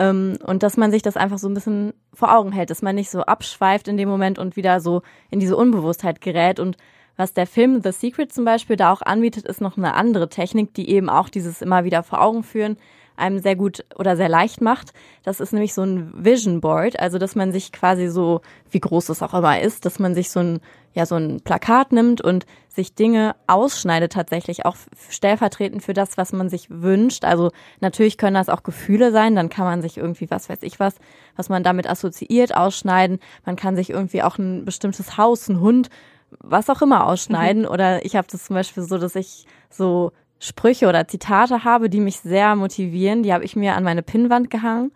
Ähm, 0.00 0.38
und 0.44 0.62
dass 0.62 0.78
man 0.78 0.90
sich 0.90 1.02
das 1.02 1.18
einfach 1.18 1.36
so 1.36 1.46
ein 1.46 1.52
bisschen 1.52 1.92
vor 2.14 2.34
Augen 2.34 2.52
hält, 2.52 2.70
dass 2.70 2.80
man 2.80 2.94
nicht 2.94 3.10
so 3.10 3.20
abschweift 3.20 3.86
in 3.86 3.98
dem 3.98 4.08
Moment 4.08 4.38
und 4.38 4.56
wieder 4.56 4.80
so 4.80 5.02
in 5.30 5.40
diese 5.40 5.56
Unbewusstheit 5.56 6.22
gerät. 6.22 6.58
Und 6.58 6.78
was 7.18 7.34
der 7.34 7.46
Film 7.46 7.82
The 7.82 7.92
Secret 7.92 8.32
zum 8.32 8.46
Beispiel 8.46 8.76
da 8.76 8.92
auch 8.92 9.02
anbietet, 9.02 9.44
ist 9.44 9.60
noch 9.60 9.76
eine 9.76 9.94
andere 9.94 10.30
Technik, 10.30 10.72
die 10.72 10.88
eben 10.88 11.10
auch 11.10 11.28
dieses 11.28 11.60
immer 11.60 11.84
wieder 11.84 12.02
vor 12.02 12.22
Augen 12.22 12.42
führen 12.42 12.78
einem 13.20 13.38
sehr 13.38 13.56
gut 13.56 13.84
oder 13.96 14.16
sehr 14.16 14.28
leicht 14.28 14.60
macht. 14.60 14.92
Das 15.22 15.40
ist 15.40 15.52
nämlich 15.52 15.74
so 15.74 15.82
ein 15.82 16.12
Vision 16.14 16.60
Board, 16.60 16.98
also 16.98 17.18
dass 17.18 17.34
man 17.34 17.52
sich 17.52 17.72
quasi 17.72 18.08
so, 18.08 18.40
wie 18.70 18.80
groß 18.80 19.08
es 19.10 19.22
auch 19.22 19.34
immer 19.34 19.60
ist, 19.60 19.84
dass 19.84 19.98
man 19.98 20.14
sich 20.14 20.30
so 20.30 20.40
ein, 20.40 20.60
ja, 20.92 21.06
so 21.06 21.14
ein 21.14 21.40
Plakat 21.42 21.92
nimmt 21.92 22.20
und 22.20 22.46
sich 22.68 22.94
Dinge 22.94 23.36
ausschneidet 23.46 24.12
tatsächlich, 24.12 24.64
auch 24.64 24.76
stellvertretend 25.08 25.82
für 25.82 25.92
das, 25.92 26.16
was 26.16 26.32
man 26.32 26.48
sich 26.48 26.68
wünscht. 26.70 27.24
Also 27.24 27.50
natürlich 27.80 28.18
können 28.18 28.34
das 28.34 28.48
auch 28.48 28.62
Gefühle 28.62 29.12
sein, 29.12 29.36
dann 29.36 29.50
kann 29.50 29.64
man 29.64 29.82
sich 29.82 29.96
irgendwie, 29.96 30.30
was 30.30 30.48
weiß 30.48 30.62
ich 30.62 30.80
was, 30.80 30.96
was 31.36 31.48
man 31.48 31.62
damit 31.62 31.88
assoziiert, 31.88 32.56
ausschneiden. 32.56 33.20
Man 33.44 33.56
kann 33.56 33.76
sich 33.76 33.90
irgendwie 33.90 34.22
auch 34.22 34.38
ein 34.38 34.64
bestimmtes 34.64 35.16
Haus, 35.16 35.48
ein 35.48 35.60
Hund, 35.60 35.90
was 36.38 36.70
auch 36.70 36.82
immer 36.82 37.06
ausschneiden. 37.06 37.62
Mhm. 37.62 37.68
Oder 37.68 38.04
ich 38.04 38.16
habe 38.16 38.28
das 38.30 38.44
zum 38.44 38.54
Beispiel 38.54 38.82
so, 38.82 38.98
dass 38.98 39.14
ich 39.14 39.46
so 39.68 40.12
Sprüche 40.40 40.88
oder 40.88 41.06
Zitate 41.06 41.62
habe, 41.64 41.88
die 41.88 42.00
mich 42.00 42.18
sehr 42.18 42.56
motivieren. 42.56 43.22
Die 43.22 43.32
habe 43.32 43.44
ich 43.44 43.54
mir 43.54 43.76
an 43.76 43.84
meine 43.84 44.02
Pinnwand 44.02 44.50
gehangen. 44.50 44.90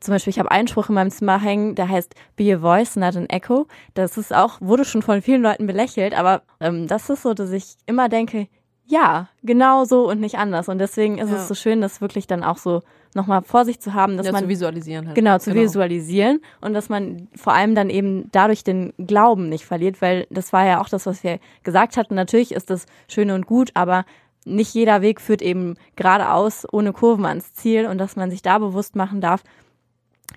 Zum 0.00 0.14
Beispiel, 0.14 0.30
ich 0.30 0.38
habe 0.38 0.50
einen 0.50 0.66
Spruch 0.66 0.88
in 0.88 0.94
meinem 0.94 1.10
Zimmer 1.10 1.38
hängen, 1.38 1.74
der 1.74 1.88
heißt 1.88 2.14
Be 2.34 2.54
a 2.54 2.58
voice, 2.58 2.96
not 2.96 3.16
an 3.16 3.28
echo. 3.28 3.66
Das 3.92 4.16
ist 4.16 4.34
auch, 4.34 4.58
wurde 4.60 4.86
schon 4.86 5.02
von 5.02 5.20
vielen 5.20 5.42
Leuten 5.42 5.66
belächelt, 5.66 6.18
aber 6.18 6.42
ähm, 6.58 6.86
das 6.86 7.10
ist 7.10 7.22
so, 7.22 7.34
dass 7.34 7.50
ich 7.50 7.76
immer 7.84 8.08
denke, 8.08 8.48
ja, 8.86 9.28
genau 9.42 9.84
so 9.84 10.08
und 10.08 10.20
nicht 10.20 10.38
anders. 10.38 10.68
Und 10.68 10.78
deswegen 10.78 11.18
ist 11.18 11.30
ja. 11.30 11.36
es 11.36 11.48
so 11.48 11.54
schön, 11.54 11.82
das 11.82 12.00
wirklich 12.00 12.26
dann 12.26 12.42
auch 12.42 12.56
so 12.56 12.80
nochmal 13.14 13.42
vor 13.42 13.64
sich 13.64 13.80
zu 13.80 13.92
haben, 13.92 14.16
dass 14.16 14.26
ja, 14.26 14.32
man 14.32 14.44
zu 14.44 14.48
visualisieren 14.48 15.06
halt. 15.06 15.14
genau 15.14 15.38
zu 15.38 15.50
genau. 15.50 15.64
visualisieren 15.64 16.40
und 16.60 16.74
dass 16.74 16.88
man 16.88 17.28
vor 17.34 17.52
allem 17.52 17.74
dann 17.74 17.90
eben 17.90 18.30
dadurch 18.32 18.64
den 18.64 18.92
Glauben 18.98 19.48
nicht 19.48 19.64
verliert, 19.64 20.00
weil 20.00 20.26
das 20.30 20.52
war 20.52 20.64
ja 20.64 20.80
auch 20.80 20.88
das, 20.88 21.06
was 21.06 21.22
wir 21.22 21.40
gesagt 21.62 21.96
hatten. 21.96 22.14
Natürlich 22.14 22.52
ist 22.52 22.70
das 22.70 22.86
schön 23.08 23.30
und 23.30 23.46
gut, 23.46 23.70
aber 23.74 24.04
nicht 24.44 24.74
jeder 24.74 25.02
Weg 25.02 25.20
führt 25.20 25.42
eben 25.42 25.76
geradeaus 25.96 26.66
ohne 26.70 26.92
Kurven 26.92 27.26
ans 27.26 27.52
Ziel 27.54 27.86
und 27.86 27.98
dass 27.98 28.16
man 28.16 28.30
sich 28.30 28.42
da 28.42 28.58
bewusst 28.58 28.96
machen 28.96 29.20
darf, 29.20 29.42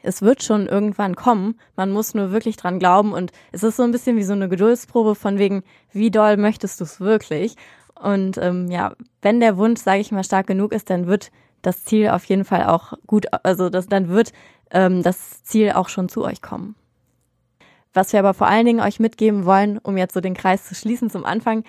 es 0.01 0.21
wird 0.21 0.43
schon 0.43 0.67
irgendwann 0.67 1.15
kommen. 1.15 1.59
Man 1.75 1.91
muss 1.91 2.13
nur 2.13 2.31
wirklich 2.31 2.57
dran 2.57 2.79
glauben 2.79 3.13
und 3.13 3.31
es 3.51 3.63
ist 3.63 3.77
so 3.77 3.83
ein 3.83 3.91
bisschen 3.91 4.17
wie 4.17 4.23
so 4.23 4.33
eine 4.33 4.49
Geduldsprobe 4.49 5.15
von 5.15 5.37
wegen, 5.37 5.63
wie 5.91 6.11
doll 6.11 6.37
möchtest 6.37 6.79
du 6.79 6.83
es 6.83 6.99
wirklich? 6.99 7.55
Und 7.99 8.37
ähm, 8.37 8.69
ja, 8.69 8.93
wenn 9.21 9.39
der 9.39 9.57
Wunsch, 9.57 9.81
sage 9.81 10.01
ich 10.01 10.11
mal, 10.11 10.23
stark 10.23 10.47
genug 10.47 10.73
ist, 10.73 10.89
dann 10.89 11.07
wird 11.07 11.31
das 11.61 11.85
Ziel 11.85 12.09
auf 12.09 12.25
jeden 12.25 12.43
Fall 12.43 12.65
auch 12.65 12.93
gut, 13.07 13.27
also 13.43 13.69
das, 13.69 13.87
dann 13.87 14.09
wird 14.09 14.33
ähm, 14.71 15.03
das 15.03 15.43
Ziel 15.43 15.71
auch 15.71 15.89
schon 15.89 16.09
zu 16.09 16.23
euch 16.25 16.41
kommen. 16.41 16.75
Was 17.93 18.11
wir 18.11 18.19
aber 18.19 18.33
vor 18.33 18.47
allen 18.47 18.65
Dingen 18.65 18.81
euch 18.81 18.99
mitgeben 18.99 19.45
wollen, 19.45 19.77
um 19.77 19.97
jetzt 19.97 20.15
so 20.15 20.19
den 20.19 20.33
Kreis 20.33 20.65
zu 20.65 20.75
schließen 20.75 21.09
zum 21.09 21.25
Anfang, 21.25 21.63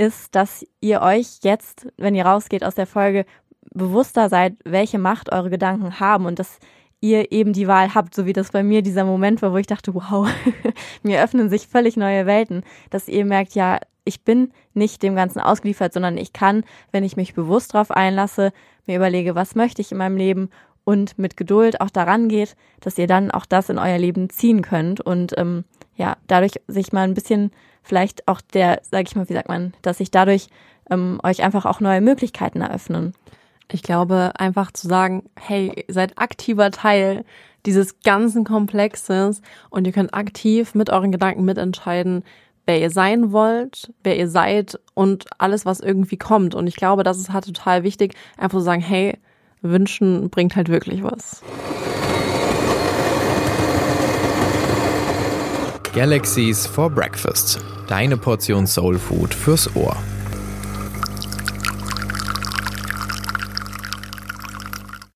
ist, 0.00 0.34
dass 0.34 0.66
ihr 0.80 1.02
euch 1.02 1.40
jetzt, 1.42 1.86
wenn 1.98 2.14
ihr 2.14 2.24
rausgeht 2.24 2.64
aus 2.64 2.74
der 2.74 2.86
Folge, 2.86 3.26
bewusster 3.72 4.30
seid, 4.30 4.54
welche 4.64 4.98
Macht 4.98 5.30
eure 5.30 5.50
Gedanken 5.50 6.00
haben 6.00 6.24
und 6.24 6.38
dass 6.38 6.58
ihr 7.02 7.30
eben 7.32 7.52
die 7.52 7.68
Wahl 7.68 7.94
habt, 7.94 8.14
so 8.14 8.24
wie 8.24 8.32
das 8.32 8.50
bei 8.50 8.62
mir 8.62 8.80
dieser 8.80 9.04
Moment 9.04 9.42
war, 9.42 9.52
wo 9.52 9.58
ich 9.58 9.66
dachte, 9.66 9.94
wow, 9.94 10.26
mir 11.02 11.22
öffnen 11.22 11.50
sich 11.50 11.68
völlig 11.68 11.98
neue 11.98 12.24
Welten, 12.24 12.62
dass 12.88 13.08
ihr 13.08 13.26
merkt, 13.26 13.54
ja, 13.54 13.78
ich 14.04 14.24
bin 14.24 14.52
nicht 14.72 15.02
dem 15.02 15.16
Ganzen 15.16 15.40
ausgeliefert, 15.40 15.92
sondern 15.92 16.16
ich 16.16 16.32
kann, 16.32 16.64
wenn 16.92 17.04
ich 17.04 17.16
mich 17.18 17.34
bewusst 17.34 17.74
darauf 17.74 17.90
einlasse, 17.90 18.52
mir 18.86 18.96
überlege, 18.96 19.34
was 19.34 19.54
möchte 19.54 19.82
ich 19.82 19.92
in 19.92 19.98
meinem 19.98 20.16
Leben 20.16 20.48
und 20.84 21.18
mit 21.18 21.36
Geduld 21.36 21.82
auch 21.82 21.90
daran 21.90 22.28
geht, 22.28 22.56
dass 22.80 22.96
ihr 22.96 23.06
dann 23.06 23.30
auch 23.30 23.44
das 23.44 23.68
in 23.68 23.78
euer 23.78 23.98
Leben 23.98 24.30
ziehen 24.30 24.62
könnt 24.62 25.02
und 25.02 25.34
ähm, 25.36 25.64
ja, 26.00 26.16
dadurch 26.28 26.52
sich 26.66 26.94
mal 26.94 27.02
ein 27.02 27.12
bisschen 27.12 27.50
vielleicht 27.82 28.26
auch 28.26 28.40
der, 28.40 28.80
sag 28.90 29.06
ich 29.06 29.16
mal, 29.16 29.28
wie 29.28 29.34
sagt 29.34 29.50
man, 29.50 29.74
dass 29.82 29.98
sich 29.98 30.10
dadurch 30.10 30.46
ähm, 30.90 31.20
euch 31.22 31.42
einfach 31.42 31.66
auch 31.66 31.80
neue 31.80 32.00
Möglichkeiten 32.00 32.62
eröffnen. 32.62 33.12
Ich 33.70 33.82
glaube, 33.82 34.32
einfach 34.36 34.72
zu 34.72 34.88
sagen, 34.88 35.28
hey, 35.38 35.84
seid 35.88 36.16
aktiver 36.16 36.70
Teil 36.70 37.26
dieses 37.66 38.00
ganzen 38.00 38.44
Komplexes 38.44 39.42
und 39.68 39.86
ihr 39.86 39.92
könnt 39.92 40.14
aktiv 40.14 40.74
mit 40.74 40.88
euren 40.88 41.12
Gedanken 41.12 41.44
mitentscheiden, 41.44 42.24
wer 42.64 42.80
ihr 42.80 42.90
sein 42.90 43.30
wollt, 43.30 43.92
wer 44.02 44.16
ihr 44.16 44.28
seid 44.28 44.80
und 44.94 45.26
alles, 45.36 45.66
was 45.66 45.80
irgendwie 45.80 46.16
kommt. 46.16 46.54
Und 46.54 46.66
ich 46.66 46.76
glaube, 46.76 47.02
das 47.02 47.18
ist 47.18 47.30
halt 47.30 47.44
total 47.44 47.82
wichtig, 47.82 48.14
einfach 48.38 48.58
zu 48.58 48.64
sagen, 48.64 48.80
hey, 48.80 49.18
wünschen 49.60 50.30
bringt 50.30 50.56
halt 50.56 50.70
wirklich 50.70 51.02
was. 51.02 51.42
Galaxies 55.92 56.68
for 56.68 56.88
Breakfast. 56.88 57.58
Deine 57.88 58.16
Portion 58.16 58.64
Soul 58.64 58.96
Food 58.96 59.34
fürs 59.34 59.74
Ohr. 59.74 59.96